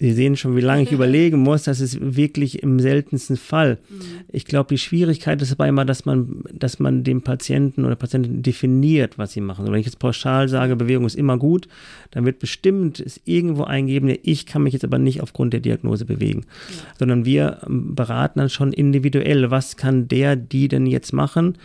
Sie 0.00 0.12
sehen 0.12 0.36
schon, 0.36 0.54
wie 0.54 0.60
lange 0.60 0.82
ich 0.82 0.92
überlegen 0.92 1.38
muss. 1.38 1.64
Das 1.64 1.80
ist 1.80 1.98
wirklich 2.16 2.62
im 2.62 2.78
seltensten 2.78 3.36
Fall. 3.36 3.78
Mhm. 3.88 4.00
Ich 4.30 4.44
glaube, 4.44 4.68
die 4.68 4.78
Schwierigkeit 4.78 5.42
ist 5.42 5.50
aber 5.50 5.66
immer, 5.66 5.84
dass 5.84 6.04
man, 6.04 6.44
dass 6.52 6.78
man 6.78 7.02
dem 7.02 7.22
Patienten 7.22 7.84
oder 7.84 7.96
Patientin 7.96 8.42
definiert, 8.42 9.18
was 9.18 9.32
sie 9.32 9.40
machen. 9.40 9.66
Und 9.66 9.72
wenn 9.72 9.80
ich 9.80 9.86
jetzt 9.86 9.98
pauschal 9.98 10.48
sage, 10.48 10.76
Bewegung 10.76 11.04
ist 11.04 11.16
immer 11.16 11.36
gut, 11.36 11.66
dann 12.12 12.24
wird 12.24 12.38
bestimmt 12.38 13.00
es 13.00 13.20
irgendwo 13.24 13.64
eingeben, 13.64 14.14
ich 14.22 14.46
kann 14.46 14.62
mich 14.62 14.72
jetzt 14.72 14.84
aber 14.84 14.98
nicht 14.98 15.20
aufgrund 15.20 15.52
der 15.52 15.60
Diagnose 15.60 16.04
bewegen. 16.04 16.42
Ja. 16.42 16.76
Sondern 17.00 17.24
wir 17.24 17.58
ähm, 17.66 17.96
beraten 17.96 18.38
dann 18.38 18.50
schon 18.50 18.72
individuell, 18.72 19.50
was 19.50 19.76
kann 19.76 20.06
der, 20.06 20.36
die 20.36 20.68
denn 20.68 20.86
jetzt 20.86 21.12
machen, 21.12 21.58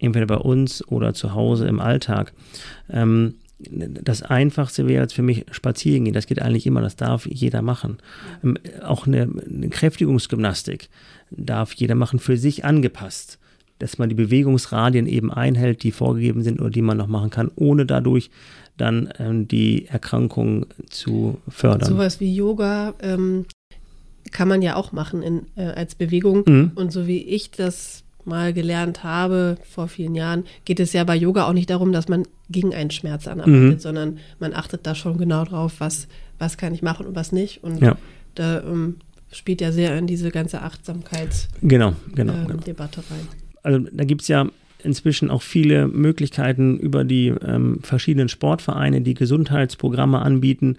entweder 0.00 0.26
bei 0.26 0.38
uns 0.38 0.86
oder 0.88 1.14
zu 1.14 1.34
Hause 1.34 1.68
im 1.68 1.78
Alltag. 1.78 2.32
Ähm, 2.90 3.34
das 3.58 4.22
Einfachste 4.22 4.86
wäre 4.86 5.02
jetzt 5.02 5.14
für 5.14 5.22
mich 5.22 5.46
spazieren 5.50 6.04
gehen. 6.04 6.14
Das 6.14 6.26
geht 6.26 6.42
eigentlich 6.42 6.66
immer, 6.66 6.82
das 6.82 6.96
darf 6.96 7.26
jeder 7.26 7.62
machen. 7.62 7.98
Ähm, 8.44 8.58
auch 8.82 9.06
eine, 9.06 9.22
eine 9.22 9.68
Kräftigungsgymnastik 9.70 10.88
darf 11.30 11.72
jeder 11.72 11.94
machen, 11.94 12.18
für 12.18 12.36
sich 12.36 12.64
angepasst. 12.64 13.38
Dass 13.78 13.98
man 13.98 14.08
die 14.08 14.14
Bewegungsradien 14.14 15.06
eben 15.06 15.30
einhält, 15.30 15.82
die 15.82 15.92
vorgegeben 15.92 16.42
sind 16.42 16.60
oder 16.60 16.70
die 16.70 16.80
man 16.80 16.96
noch 16.96 17.08
machen 17.08 17.28
kann, 17.28 17.50
ohne 17.56 17.84
dadurch 17.84 18.30
dann 18.78 19.10
ähm, 19.18 19.48
die 19.48 19.86
Erkrankung 19.86 20.66
zu 20.88 21.38
fördern. 21.48 21.88
Sowas 21.88 22.20
wie 22.20 22.34
Yoga 22.34 22.94
ähm, 23.00 23.44
kann 24.32 24.48
man 24.48 24.62
ja 24.62 24.76
auch 24.76 24.92
machen 24.92 25.22
in, 25.22 25.46
äh, 25.56 25.64
als 25.64 25.94
Bewegung. 25.94 26.44
Mhm. 26.46 26.72
Und 26.74 26.90
so 26.90 27.06
wie 27.06 27.22
ich 27.22 27.50
das 27.50 28.05
mal 28.26 28.52
gelernt 28.52 29.04
habe 29.04 29.56
vor 29.68 29.88
vielen 29.88 30.14
Jahren, 30.14 30.44
geht 30.64 30.80
es 30.80 30.92
ja 30.92 31.04
bei 31.04 31.16
Yoga 31.16 31.46
auch 31.46 31.52
nicht 31.52 31.70
darum, 31.70 31.92
dass 31.92 32.08
man 32.08 32.24
gegen 32.48 32.74
einen 32.74 32.90
Schmerz 32.90 33.26
anarbeitet, 33.26 33.60
mhm. 33.60 33.78
sondern 33.78 34.18
man 34.38 34.54
achtet 34.54 34.86
da 34.86 34.94
schon 34.94 35.18
genau 35.18 35.44
drauf, 35.44 35.74
was, 35.78 36.08
was 36.38 36.56
kann 36.56 36.74
ich 36.74 36.82
machen 36.82 37.06
und 37.06 37.14
was 37.16 37.32
nicht. 37.32 37.62
Und 37.64 37.80
ja. 37.80 37.96
da 38.34 38.62
ähm, 38.62 38.96
spielt 39.32 39.60
ja 39.60 39.72
sehr 39.72 39.96
in 39.98 40.06
diese 40.06 40.30
ganze 40.30 40.62
Achtsamkeitsdebatte 40.62 41.66
genau, 41.66 41.94
genau, 42.14 42.32
ähm, 42.32 42.60
genau. 42.64 42.84
rein. 43.10 43.28
Also 43.62 43.78
da 43.92 44.04
gibt 44.04 44.22
es 44.22 44.28
ja 44.28 44.48
inzwischen 44.86 45.30
auch 45.30 45.42
viele 45.42 45.88
Möglichkeiten 45.88 46.78
über 46.78 47.04
die 47.04 47.28
ähm, 47.28 47.80
verschiedenen 47.82 48.28
Sportvereine, 48.28 49.02
die 49.02 49.14
Gesundheitsprogramme 49.14 50.20
anbieten, 50.20 50.78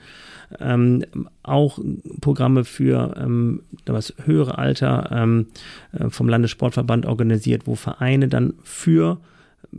ähm, 0.60 1.04
auch 1.44 1.80
Programme 2.22 2.64
für 2.64 3.16
ähm, 3.18 3.62
das 3.86 4.14
höhere 4.24 4.58
Alter 4.58 5.10
ähm, 5.12 5.48
äh, 5.92 6.10
vom 6.10 6.30
Landessportverband 6.30 7.06
organisiert, 7.06 7.64
wo 7.66 7.76
Vereine 7.76 8.28
dann 8.28 8.54
für 8.64 9.20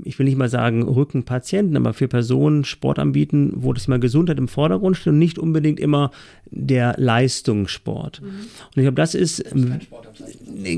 ich 0.04 0.18
will 0.18 0.26
nicht 0.26 0.38
mal 0.38 0.48
sagen 0.48 0.82
Rückenpatienten, 0.82 1.76
aber 1.76 1.94
für 1.94 2.08
Personen 2.08 2.64
Sport 2.64 2.98
anbieten, 2.98 3.52
wo 3.56 3.72
das 3.72 3.86
immer 3.86 3.98
Gesundheit 3.98 4.38
im 4.38 4.48
Vordergrund 4.48 4.96
steht 4.96 5.12
und 5.12 5.18
nicht 5.18 5.38
unbedingt 5.38 5.80
immer 5.80 6.10
der 6.50 6.94
Leistungssport. 6.98 8.22
Mhm. 8.22 8.26
Und 8.26 8.76
ich 8.76 8.82
glaube, 8.82 8.94
das 8.94 9.14
ist, 9.14 9.44
das 9.44 9.54
ist 9.54 9.88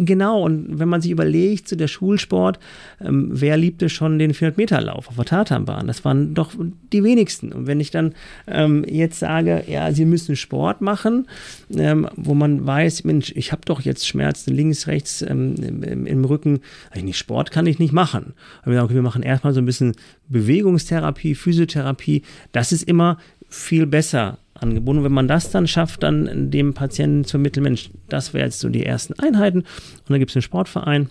genau. 0.06 0.44
Und 0.44 0.78
wenn 0.78 0.88
man 0.88 1.00
sich 1.00 1.10
überlegt, 1.10 1.68
so 1.68 1.76
der 1.76 1.88
Schulsport, 1.88 2.58
ähm, 3.00 3.28
wer 3.30 3.56
liebte 3.56 3.88
schon 3.88 4.18
den 4.18 4.32
400-Meter-Lauf 4.32 5.08
auf 5.08 5.16
der 5.16 5.24
Tatanbahn? 5.24 5.86
Das 5.86 6.04
waren 6.04 6.34
doch 6.34 6.52
die 6.92 7.04
wenigsten. 7.04 7.52
Und 7.52 7.66
wenn 7.66 7.80
ich 7.80 7.90
dann 7.90 8.14
ähm, 8.46 8.84
jetzt 8.88 9.18
sage, 9.18 9.64
ja, 9.66 9.92
sie 9.92 10.04
müssen 10.04 10.36
Sport 10.36 10.80
machen, 10.80 11.26
ähm, 11.74 12.08
wo 12.16 12.34
man 12.34 12.66
weiß, 12.66 13.04
Mensch, 13.04 13.32
ich 13.36 13.52
habe 13.52 13.62
doch 13.64 13.80
jetzt 13.80 14.06
Schmerzen 14.06 14.54
links, 14.54 14.86
rechts 14.86 15.22
ähm, 15.22 15.54
im, 15.56 16.06
im, 16.06 16.24
Rücken, 16.24 16.60
nicht 16.94 17.18
Sport 17.18 17.50
kann 17.50 17.66
ich 17.66 17.78
nicht 17.78 17.92
machen. 17.92 18.34
Und 18.64 18.72
wir 18.72 18.74
sagen, 18.74 18.86
okay, 18.86 18.94
wir 18.94 19.02
machen 19.02 19.09
erstmal 19.16 19.52
so 19.52 19.60
ein 19.60 19.66
bisschen 19.66 19.94
Bewegungstherapie, 20.28 21.34
Physiotherapie. 21.34 22.22
Das 22.52 22.72
ist 22.72 22.82
immer 22.84 23.18
viel 23.48 23.86
besser 23.86 24.38
angebunden. 24.54 25.04
Wenn 25.04 25.12
man 25.12 25.28
das 25.28 25.50
dann 25.50 25.66
schafft, 25.66 26.02
dann 26.02 26.50
dem 26.50 26.74
Patienten 26.74 27.24
zu 27.24 27.32
vermitteln, 27.32 27.64
Mensch, 27.64 27.90
das 28.08 28.34
wäre 28.34 28.44
jetzt 28.44 28.60
so 28.60 28.68
die 28.68 28.84
ersten 28.84 29.18
Einheiten. 29.18 29.60
Und 29.60 30.10
dann 30.10 30.18
gibt 30.18 30.30
es 30.30 30.36
einen 30.36 30.42
Sportverein, 30.42 31.08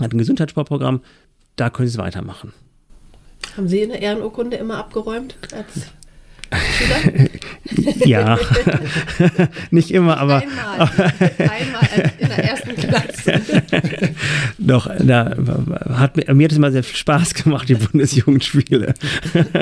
hat 0.00 0.12
ein 0.12 0.18
Gesundheitssportprogramm, 0.18 1.00
da 1.56 1.70
können 1.70 1.88
Sie 1.88 1.94
es 1.94 1.98
weitermachen. 1.98 2.52
Haben 3.56 3.68
Sie 3.68 3.82
eine 3.82 4.00
Ehrenurkunde 4.00 4.56
immer 4.56 4.78
abgeräumt 4.78 5.36
als 5.52 5.86
ja, 8.04 8.38
nicht 9.70 9.90
immer, 9.90 10.18
aber. 10.18 10.42
Einmal, 10.42 10.90
einmal 11.38 12.12
in 12.18 12.28
der 12.28 12.44
ersten 12.44 12.76
Klasse. 12.76 13.42
Doch, 14.58 14.90
da 14.98 15.36
hat 15.90 16.16
mir, 16.16 16.34
mir 16.34 16.44
hat 16.44 16.52
es 16.52 16.58
immer 16.58 16.72
sehr 16.72 16.84
viel 16.84 16.96
Spaß 16.96 17.34
gemacht, 17.34 17.68
die 17.68 17.74
Bundesjugendspiele. 17.74 18.94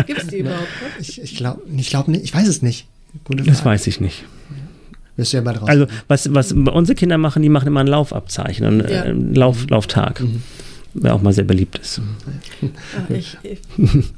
Gibt 0.06 0.22
es 0.22 0.26
die 0.28 0.38
überhaupt? 0.38 0.68
Ich, 1.00 1.20
ich 1.20 1.36
glaube 1.36 1.62
ich 1.76 1.90
glaub 1.90 2.08
nicht, 2.08 2.24
ich 2.24 2.34
weiß 2.34 2.48
es 2.48 2.62
nicht. 2.62 2.86
das 3.28 3.64
weiß 3.64 3.86
ich 3.86 4.00
nicht. 4.00 4.24
Wirst 5.16 5.32
du 5.32 5.36
ja 5.36 5.42
bald 5.42 5.60
raus. 5.60 5.68
Also, 5.68 5.86
was, 6.08 6.34
was 6.34 6.52
unsere 6.52 6.94
Kinder 6.94 7.18
machen, 7.18 7.42
die 7.42 7.50
machen 7.50 7.66
immer 7.66 7.80
ein 7.80 7.86
Laufabzeichen, 7.86 8.64
einen 8.64 8.80
ja. 8.80 9.02
äh, 9.02 9.12
Lauf, 9.12 9.66
Lauftag. 9.68 10.20
Mhm 10.20 10.42
auch 11.04 11.22
mal 11.22 11.32
sehr 11.32 11.44
beliebt 11.44 11.78
ist. 11.78 12.00
Ach, 12.96 13.10
ich, 13.10 13.38
ich 13.42 13.60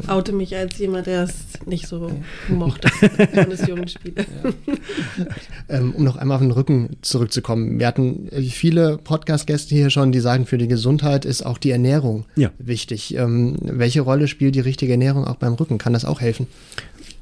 oute 0.08 0.32
mich 0.32 0.56
als 0.56 0.78
jemand, 0.78 1.06
der 1.06 1.24
es 1.24 1.34
nicht 1.66 1.86
so 1.86 2.10
mochte, 2.48 2.88
Bundesjugendspiele. 3.34 4.24
Ja. 4.44 5.26
ähm, 5.68 5.92
um 5.94 6.04
noch 6.04 6.16
einmal 6.16 6.36
auf 6.36 6.42
den 6.42 6.50
Rücken 6.50 6.96
zurückzukommen. 7.02 7.78
Wir 7.78 7.86
hatten 7.86 8.28
viele 8.50 8.98
Podcast-Gäste 8.98 9.74
hier 9.74 9.90
schon, 9.90 10.12
die 10.12 10.20
sagen, 10.20 10.46
für 10.46 10.58
die 10.58 10.68
Gesundheit 10.68 11.24
ist 11.24 11.44
auch 11.46 11.58
die 11.58 11.70
Ernährung 11.70 12.24
ja. 12.36 12.50
wichtig. 12.58 13.14
Ähm, 13.16 13.56
welche 13.62 14.00
Rolle 14.00 14.28
spielt 14.28 14.54
die 14.54 14.60
richtige 14.60 14.92
Ernährung 14.92 15.24
auch 15.24 15.36
beim 15.36 15.54
Rücken? 15.54 15.78
Kann 15.78 15.92
das 15.92 16.04
auch 16.04 16.20
helfen? 16.20 16.46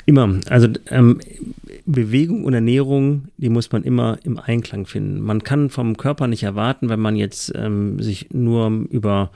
Immer. 0.06 0.40
Also 0.48 0.68
ähm, 0.90 1.20
Bewegung 1.86 2.44
und 2.44 2.54
Ernährung, 2.54 3.28
die 3.36 3.48
muss 3.48 3.72
man 3.72 3.82
immer 3.84 4.18
im 4.24 4.38
Einklang 4.38 4.86
finden. 4.86 5.20
Man 5.20 5.42
kann 5.42 5.70
vom 5.70 5.96
Körper 5.96 6.26
nicht 6.26 6.42
erwarten, 6.42 6.88
wenn 6.88 7.00
man 7.00 7.16
jetzt 7.16 7.52
ähm, 7.54 8.00
sich 8.00 8.28
nur 8.32 8.68
über 8.90 9.30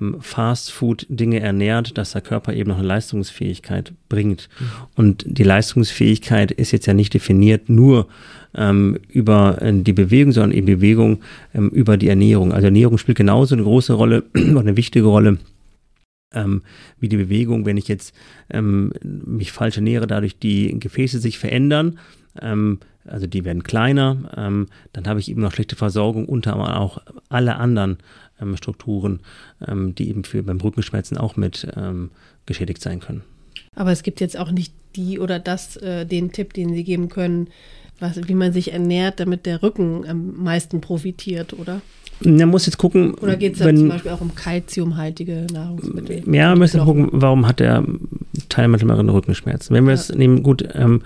ähm, 0.00 0.16
Fast-Food-Dinge 0.20 1.40
ernährt, 1.40 1.98
dass 1.98 2.12
der 2.12 2.20
Körper 2.20 2.52
eben 2.52 2.70
noch 2.70 2.78
eine 2.78 2.86
Leistungsfähigkeit 2.86 3.92
bringt. 4.08 4.48
Mhm. 4.58 4.64
Und 4.94 5.24
die 5.26 5.42
Leistungsfähigkeit 5.42 6.52
ist 6.52 6.70
jetzt 6.70 6.86
ja 6.86 6.94
nicht 6.94 7.14
definiert 7.14 7.68
nur 7.68 8.06
ähm, 8.54 8.98
über 9.08 9.60
äh, 9.60 9.72
die 9.72 9.92
Bewegung, 9.92 10.32
sondern 10.32 10.52
eben 10.52 10.66
Bewegung 10.66 11.20
ähm, 11.54 11.68
über 11.70 11.96
die 11.96 12.08
Ernährung. 12.08 12.52
Also 12.52 12.66
Ernährung 12.66 12.98
spielt 12.98 13.18
genauso 13.18 13.54
eine 13.54 13.64
große 13.64 13.92
Rolle, 13.92 14.24
eine 14.34 14.76
wichtige 14.76 15.06
Rolle 15.06 15.38
ähm, 16.34 16.62
wie 16.98 17.08
die 17.08 17.16
Bewegung, 17.16 17.66
wenn 17.66 17.76
ich 17.76 17.88
jetzt 17.88 18.14
ähm, 18.50 18.92
mich 19.02 19.52
falsch 19.52 19.76
ernähre, 19.76 20.06
dadurch 20.06 20.38
die 20.38 20.78
Gefäße 20.78 21.18
sich 21.18 21.38
verändern, 21.38 21.98
ähm, 22.40 22.78
also 23.04 23.26
die 23.26 23.44
werden 23.44 23.62
kleiner, 23.62 24.30
ähm, 24.36 24.68
dann 24.92 25.06
habe 25.06 25.20
ich 25.20 25.30
eben 25.30 25.40
noch 25.40 25.52
schlechte 25.52 25.76
Versorgung 25.76 26.26
unter 26.26 26.56
auch 26.78 26.98
alle 27.28 27.56
anderen 27.56 27.98
ähm, 28.40 28.56
Strukturen, 28.56 29.20
ähm, 29.66 29.94
die 29.94 30.08
eben 30.08 30.24
für 30.24 30.42
beim 30.42 30.60
Rückenschmerzen 30.60 31.16
auch 31.16 31.36
mit 31.36 31.66
geschädigt 32.46 32.82
sein 32.82 33.00
können. 33.00 33.22
Aber 33.76 33.92
es 33.92 34.02
gibt 34.02 34.20
jetzt 34.20 34.36
auch 34.36 34.50
nicht 34.50 34.74
die 34.96 35.18
oder 35.18 35.38
das, 35.38 35.76
äh, 35.76 36.04
den 36.04 36.32
Tipp, 36.32 36.52
den 36.52 36.74
Sie 36.74 36.84
geben 36.84 37.08
können, 37.08 37.48
was, 37.98 38.28
wie 38.28 38.34
man 38.34 38.52
sich 38.52 38.72
ernährt, 38.72 39.20
damit 39.20 39.46
der 39.46 39.62
Rücken 39.62 40.06
am 40.06 40.42
meisten 40.42 40.80
profitiert, 40.80 41.52
oder? 41.52 41.80
Man 42.22 42.48
muss 42.48 42.66
jetzt 42.66 42.78
gucken. 42.78 43.14
Oder 43.14 43.36
geht 43.36 43.54
es 43.54 43.58
zum 43.60 43.88
Beispiel 43.88 44.10
auch 44.10 44.20
um 44.20 44.34
kalziumhaltige 44.34 45.46
Nahrungsmittel? 45.52 46.22
Ja, 46.26 46.50
wir 46.50 46.56
müssen 46.56 46.84
gucken, 46.84 47.08
warum 47.12 47.46
hat 47.46 47.60
der 47.60 47.84
Teilnehmer 48.48 49.12
Rückenschmerzen. 49.12 49.74
Wenn 49.74 49.86
wir 49.86 49.94
es 49.94 50.10
nehmen, 50.10 50.42
gut, 50.42 50.68
ähm, 50.74 51.02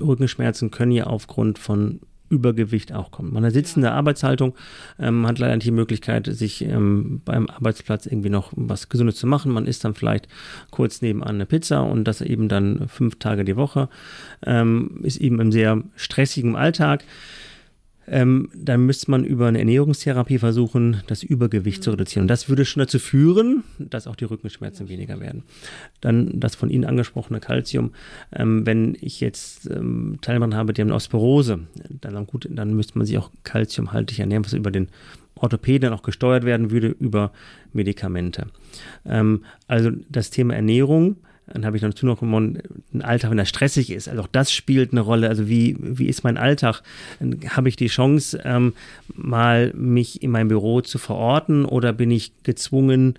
Rückenschmerzen 0.00 0.70
können 0.70 0.92
ja 0.92 1.04
aufgrund 1.04 1.58
von 1.58 2.00
Übergewicht 2.30 2.92
auch 2.92 3.10
kommen. 3.10 3.32
Man 3.32 3.48
sitzt 3.50 3.76
in 3.76 3.82
der 3.82 3.92
Arbeitshaltung, 3.92 4.54
ähm, 4.98 5.26
hat 5.26 5.38
leider 5.38 5.54
nicht 5.54 5.66
die 5.66 5.72
Möglichkeit, 5.72 6.26
sich 6.26 6.64
ähm, 6.64 7.20
beim 7.24 7.48
Arbeitsplatz 7.48 8.06
irgendwie 8.06 8.30
noch 8.30 8.52
was 8.56 8.88
Gesundes 8.88 9.16
zu 9.16 9.26
machen. 9.26 9.52
Man 9.52 9.66
isst 9.66 9.84
dann 9.84 9.94
vielleicht 9.94 10.28
kurz 10.70 11.02
nebenan 11.02 11.36
eine 11.36 11.46
Pizza 11.46 11.82
und 11.82 12.04
das 12.04 12.20
eben 12.20 12.48
dann 12.48 12.88
fünf 12.88 13.18
Tage 13.18 13.44
die 13.44 13.56
Woche. 13.56 13.88
Ähm, 14.44 15.00
ist 15.02 15.18
eben 15.18 15.40
im 15.40 15.52
sehr 15.52 15.82
stressigen 15.96 16.56
Alltag 16.56 17.04
ähm, 18.06 18.50
dann 18.54 18.84
müsste 18.86 19.10
man 19.10 19.24
über 19.24 19.46
eine 19.46 19.58
Ernährungstherapie 19.58 20.38
versuchen, 20.38 21.02
das 21.06 21.22
Übergewicht 21.22 21.82
zu 21.82 21.90
reduzieren. 21.90 22.24
Und 22.24 22.28
das 22.28 22.48
würde 22.48 22.64
schon 22.64 22.80
dazu 22.80 22.98
führen, 22.98 23.64
dass 23.78 24.06
auch 24.06 24.16
die 24.16 24.24
Rückenschmerzen 24.24 24.88
weniger 24.88 25.20
werden. 25.20 25.42
Dann 26.00 26.38
das 26.40 26.54
von 26.54 26.70
Ihnen 26.70 26.84
angesprochene 26.84 27.40
Kalzium. 27.40 27.92
Ähm, 28.32 28.66
wenn 28.66 28.96
ich 29.00 29.20
jetzt 29.20 29.70
ähm, 29.70 30.18
Teilnehmer 30.20 30.54
habe, 30.56 30.72
die 30.72 30.82
haben 30.82 30.88
eine 30.88 30.96
Osteoporose, 30.96 31.60
dann, 32.00 32.26
gut, 32.26 32.48
dann 32.50 32.74
müsste 32.74 32.98
man 32.98 33.06
sich 33.06 33.18
auch 33.18 33.30
kalziumhaltig 33.42 34.18
ernähren, 34.18 34.44
was 34.44 34.52
über 34.52 34.70
den 34.70 34.88
Orthopäden 35.34 35.92
auch 35.92 36.02
gesteuert 36.02 36.44
werden 36.44 36.70
würde 36.70 36.88
über 36.88 37.32
Medikamente. 37.72 38.46
Ähm, 39.04 39.44
also 39.66 39.90
das 40.08 40.30
Thema 40.30 40.54
Ernährung 40.54 41.16
dann 41.46 41.66
habe 41.66 41.76
ich 41.76 41.82
noch 41.82 41.94
gewonnen, 41.94 42.62
ein 42.94 43.02
Alltag, 43.02 43.30
wenn 43.30 43.38
er 43.38 43.44
stressig 43.44 43.90
ist. 43.90 44.08
Also 44.08 44.22
auch 44.22 44.28
das 44.28 44.50
spielt 44.50 44.92
eine 44.92 45.02
Rolle. 45.02 45.28
Also 45.28 45.48
wie, 45.48 45.76
wie 45.78 46.06
ist 46.06 46.24
mein 46.24 46.38
Alltag? 46.38 46.82
Habe 47.48 47.68
ich 47.68 47.76
die 47.76 47.88
Chance, 47.88 48.40
ähm, 48.44 48.72
mal 49.14 49.72
mich 49.74 50.22
in 50.22 50.30
mein 50.30 50.48
Büro 50.48 50.80
zu 50.80 50.98
verorten 50.98 51.64
oder 51.66 51.92
bin 51.92 52.10
ich 52.10 52.32
gezwungen, 52.44 53.18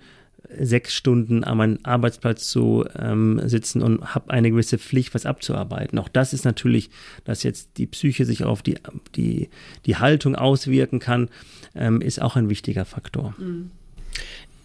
sechs 0.58 0.94
Stunden 0.94 1.44
an 1.44 1.58
meinem 1.58 1.78
Arbeitsplatz 1.82 2.48
zu 2.48 2.84
ähm, 2.98 3.40
sitzen 3.44 3.82
und 3.82 4.14
habe 4.14 4.30
eine 4.30 4.50
gewisse 4.50 4.78
Pflicht, 4.78 5.14
was 5.14 5.26
abzuarbeiten. 5.26 5.98
Auch 5.98 6.08
das 6.08 6.32
ist 6.32 6.44
natürlich, 6.44 6.90
dass 7.24 7.42
jetzt 7.42 7.70
die 7.78 7.86
Psyche 7.86 8.24
sich 8.24 8.44
auf 8.44 8.62
die, 8.62 8.76
die, 9.14 9.48
die 9.86 9.96
Haltung 9.96 10.34
auswirken 10.34 10.98
kann, 10.98 11.28
ähm, 11.74 12.00
ist 12.00 12.22
auch 12.22 12.36
ein 12.36 12.48
wichtiger 12.48 12.84
Faktor. 12.84 13.34
Mhm. 13.38 13.70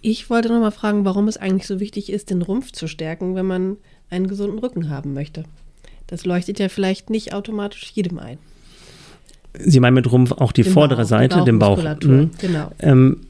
Ich 0.01 0.29
wollte 0.29 0.49
noch 0.49 0.59
mal 0.59 0.71
fragen, 0.71 1.05
warum 1.05 1.27
es 1.27 1.37
eigentlich 1.37 1.67
so 1.67 1.79
wichtig 1.79 2.11
ist, 2.11 2.29
den 2.29 2.41
Rumpf 2.41 2.71
zu 2.71 2.87
stärken, 2.87 3.35
wenn 3.35 3.45
man 3.45 3.77
einen 4.09 4.27
gesunden 4.27 4.59
Rücken 4.59 4.89
haben 4.89 5.13
möchte. 5.13 5.43
Das 6.07 6.25
leuchtet 6.25 6.59
ja 6.59 6.69
vielleicht 6.69 7.09
nicht 7.09 7.33
automatisch 7.33 7.91
jedem 7.93 8.19
ein. 8.19 8.37
Sie 9.57 9.79
meinen 9.79 9.93
mit 9.95 10.11
Rumpf 10.11 10.31
auch 10.31 10.51
die 10.51 10.63
den 10.63 10.73
vordere 10.73 11.01
Bauch, 11.01 11.07
Seite, 11.07 11.43
den 11.43 11.59
Bauch. 11.59 11.81
Mhm. 12.03 12.31
Genau. 12.39 12.71
Ähm, 12.79 13.21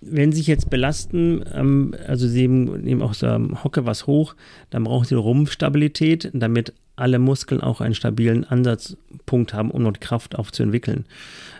wenn 0.00 0.30
Sie 0.30 0.38
sich 0.38 0.46
jetzt 0.46 0.70
belasten, 0.70 1.44
ähm, 1.52 1.94
also 2.06 2.28
Sie 2.28 2.46
nehmen 2.46 3.02
auch 3.02 3.14
so 3.14 3.26
Hocke 3.64 3.86
was 3.86 4.06
hoch, 4.06 4.34
dann 4.70 4.84
brauchen 4.84 5.04
Sie 5.06 5.14
Rumpfstabilität, 5.14 6.30
damit 6.32 6.72
alle 6.96 7.18
Muskeln 7.18 7.60
auch 7.60 7.80
einen 7.80 7.94
stabilen 7.94 8.44
Ansatzpunkt 8.44 9.52
haben, 9.54 9.70
um 9.70 9.84
dort 9.84 10.00
Kraft 10.00 10.36
aufzuentwickeln. 10.36 11.04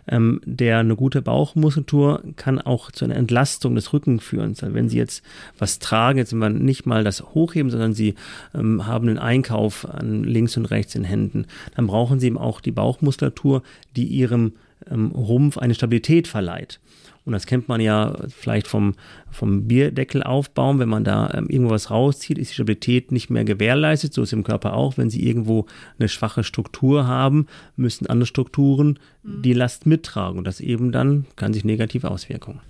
Ähm, 0.08 0.40
der 0.44 0.78
eine 0.78 0.96
gute 0.96 1.20
Bauchmuskulatur 1.20 2.22
kann 2.36 2.60
auch 2.60 2.90
zu 2.90 3.04
einer 3.04 3.16
Entlastung 3.16 3.74
des 3.74 3.92
Rückens 3.92 4.22
führen. 4.22 4.50
Also 4.50 4.72
wenn 4.72 4.88
Sie 4.88 4.96
jetzt 4.96 5.22
was 5.58 5.78
tragen, 5.78 6.18
jetzt 6.18 6.30
sind 6.30 6.64
nicht 6.64 6.86
mal 6.86 7.04
das 7.04 7.22
hochheben, 7.22 7.70
sondern 7.70 7.92
Sie 7.92 8.14
ähm, 8.54 8.86
haben 8.86 9.08
einen 9.08 9.18
Einkauf 9.18 9.88
an 9.88 10.24
links 10.24 10.56
und 10.56 10.66
rechts 10.66 10.94
in 10.94 11.04
Händen, 11.04 11.46
dann 11.74 11.86
brauchen 11.86 12.18
Sie 12.18 12.28
eben 12.28 12.38
auch 12.38 12.60
die 12.60 12.72
Bauchmuskulatur, 12.72 13.62
die 13.96 14.06
Ihrem 14.06 14.52
ähm, 14.90 15.10
Rumpf 15.10 15.58
eine 15.58 15.74
Stabilität 15.74 16.28
verleiht. 16.28 16.80
Und 17.26 17.32
das 17.32 17.46
kennt 17.46 17.68
man 17.68 17.80
ja 17.80 18.16
vielleicht 18.28 18.68
vom, 18.68 18.94
vom 19.32 19.66
Bierdeckel 19.66 20.22
aufbauen. 20.22 20.78
Wenn 20.78 20.88
man 20.88 21.02
da 21.02 21.28
ähm, 21.34 21.48
irgendwo 21.50 21.72
was 21.72 21.90
rauszieht, 21.90 22.38
ist 22.38 22.50
die 22.50 22.54
Stabilität 22.54 23.10
nicht 23.10 23.30
mehr 23.30 23.44
gewährleistet. 23.44 24.14
So 24.14 24.22
ist 24.22 24.28
es 24.28 24.32
im 24.32 24.44
Körper 24.44 24.74
auch. 24.74 24.96
Wenn 24.96 25.10
Sie 25.10 25.26
irgendwo 25.26 25.66
eine 25.98 26.08
schwache 26.08 26.44
Struktur 26.44 27.08
haben, 27.08 27.48
müssen 27.74 28.06
andere 28.06 28.28
Strukturen 28.28 29.00
mhm. 29.24 29.42
die 29.42 29.54
Last 29.54 29.86
mittragen. 29.86 30.38
Und 30.38 30.46
das 30.46 30.60
eben 30.60 30.92
dann 30.92 31.26
kann 31.34 31.52
sich 31.52 31.64
negative 31.64 32.12
Auswirkungen. 32.12 32.60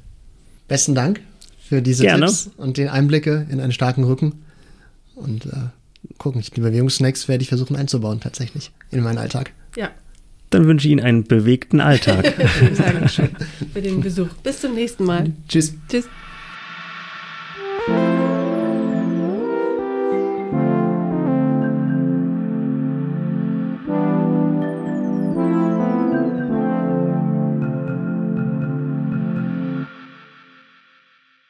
Besten 0.69 0.95
Dank 0.95 1.21
für 1.61 1.83
diese 1.83 2.05
Gerne. 2.05 2.25
Tipps 2.25 2.51
und 2.57 2.79
den 2.79 2.89
Einblicke 2.89 3.47
in 3.51 3.61
einen 3.61 3.73
starken 3.73 4.05
Rücken. 4.05 4.43
Und 5.15 5.45
äh, 5.45 5.69
gucken, 6.17 6.43
die 6.43 6.61
Bewegungssnacks 6.61 7.29
werde 7.29 7.43
ich 7.43 7.49
versuchen 7.49 7.77
einzubauen, 7.77 8.21
tatsächlich, 8.21 8.73
in 8.91 9.03
meinen 9.03 9.19
Alltag. 9.19 9.53
Ja, 9.77 9.91
dann 10.51 10.67
wünsche 10.67 10.87
ich 10.87 10.93
Ihnen 10.93 11.05
einen 11.05 11.25
bewegten 11.25 11.81
Alltag. 11.81 12.35
Dankeschön 12.77 13.31
für 13.73 13.83
den 13.83 14.01
Besuch. 14.01 14.29
Bis 14.43 14.61
zum 14.61 14.75
nächsten 14.75 15.05
Mal. 15.05 15.33
Tschüss. 15.49 15.75
Tschüss. 15.89 16.09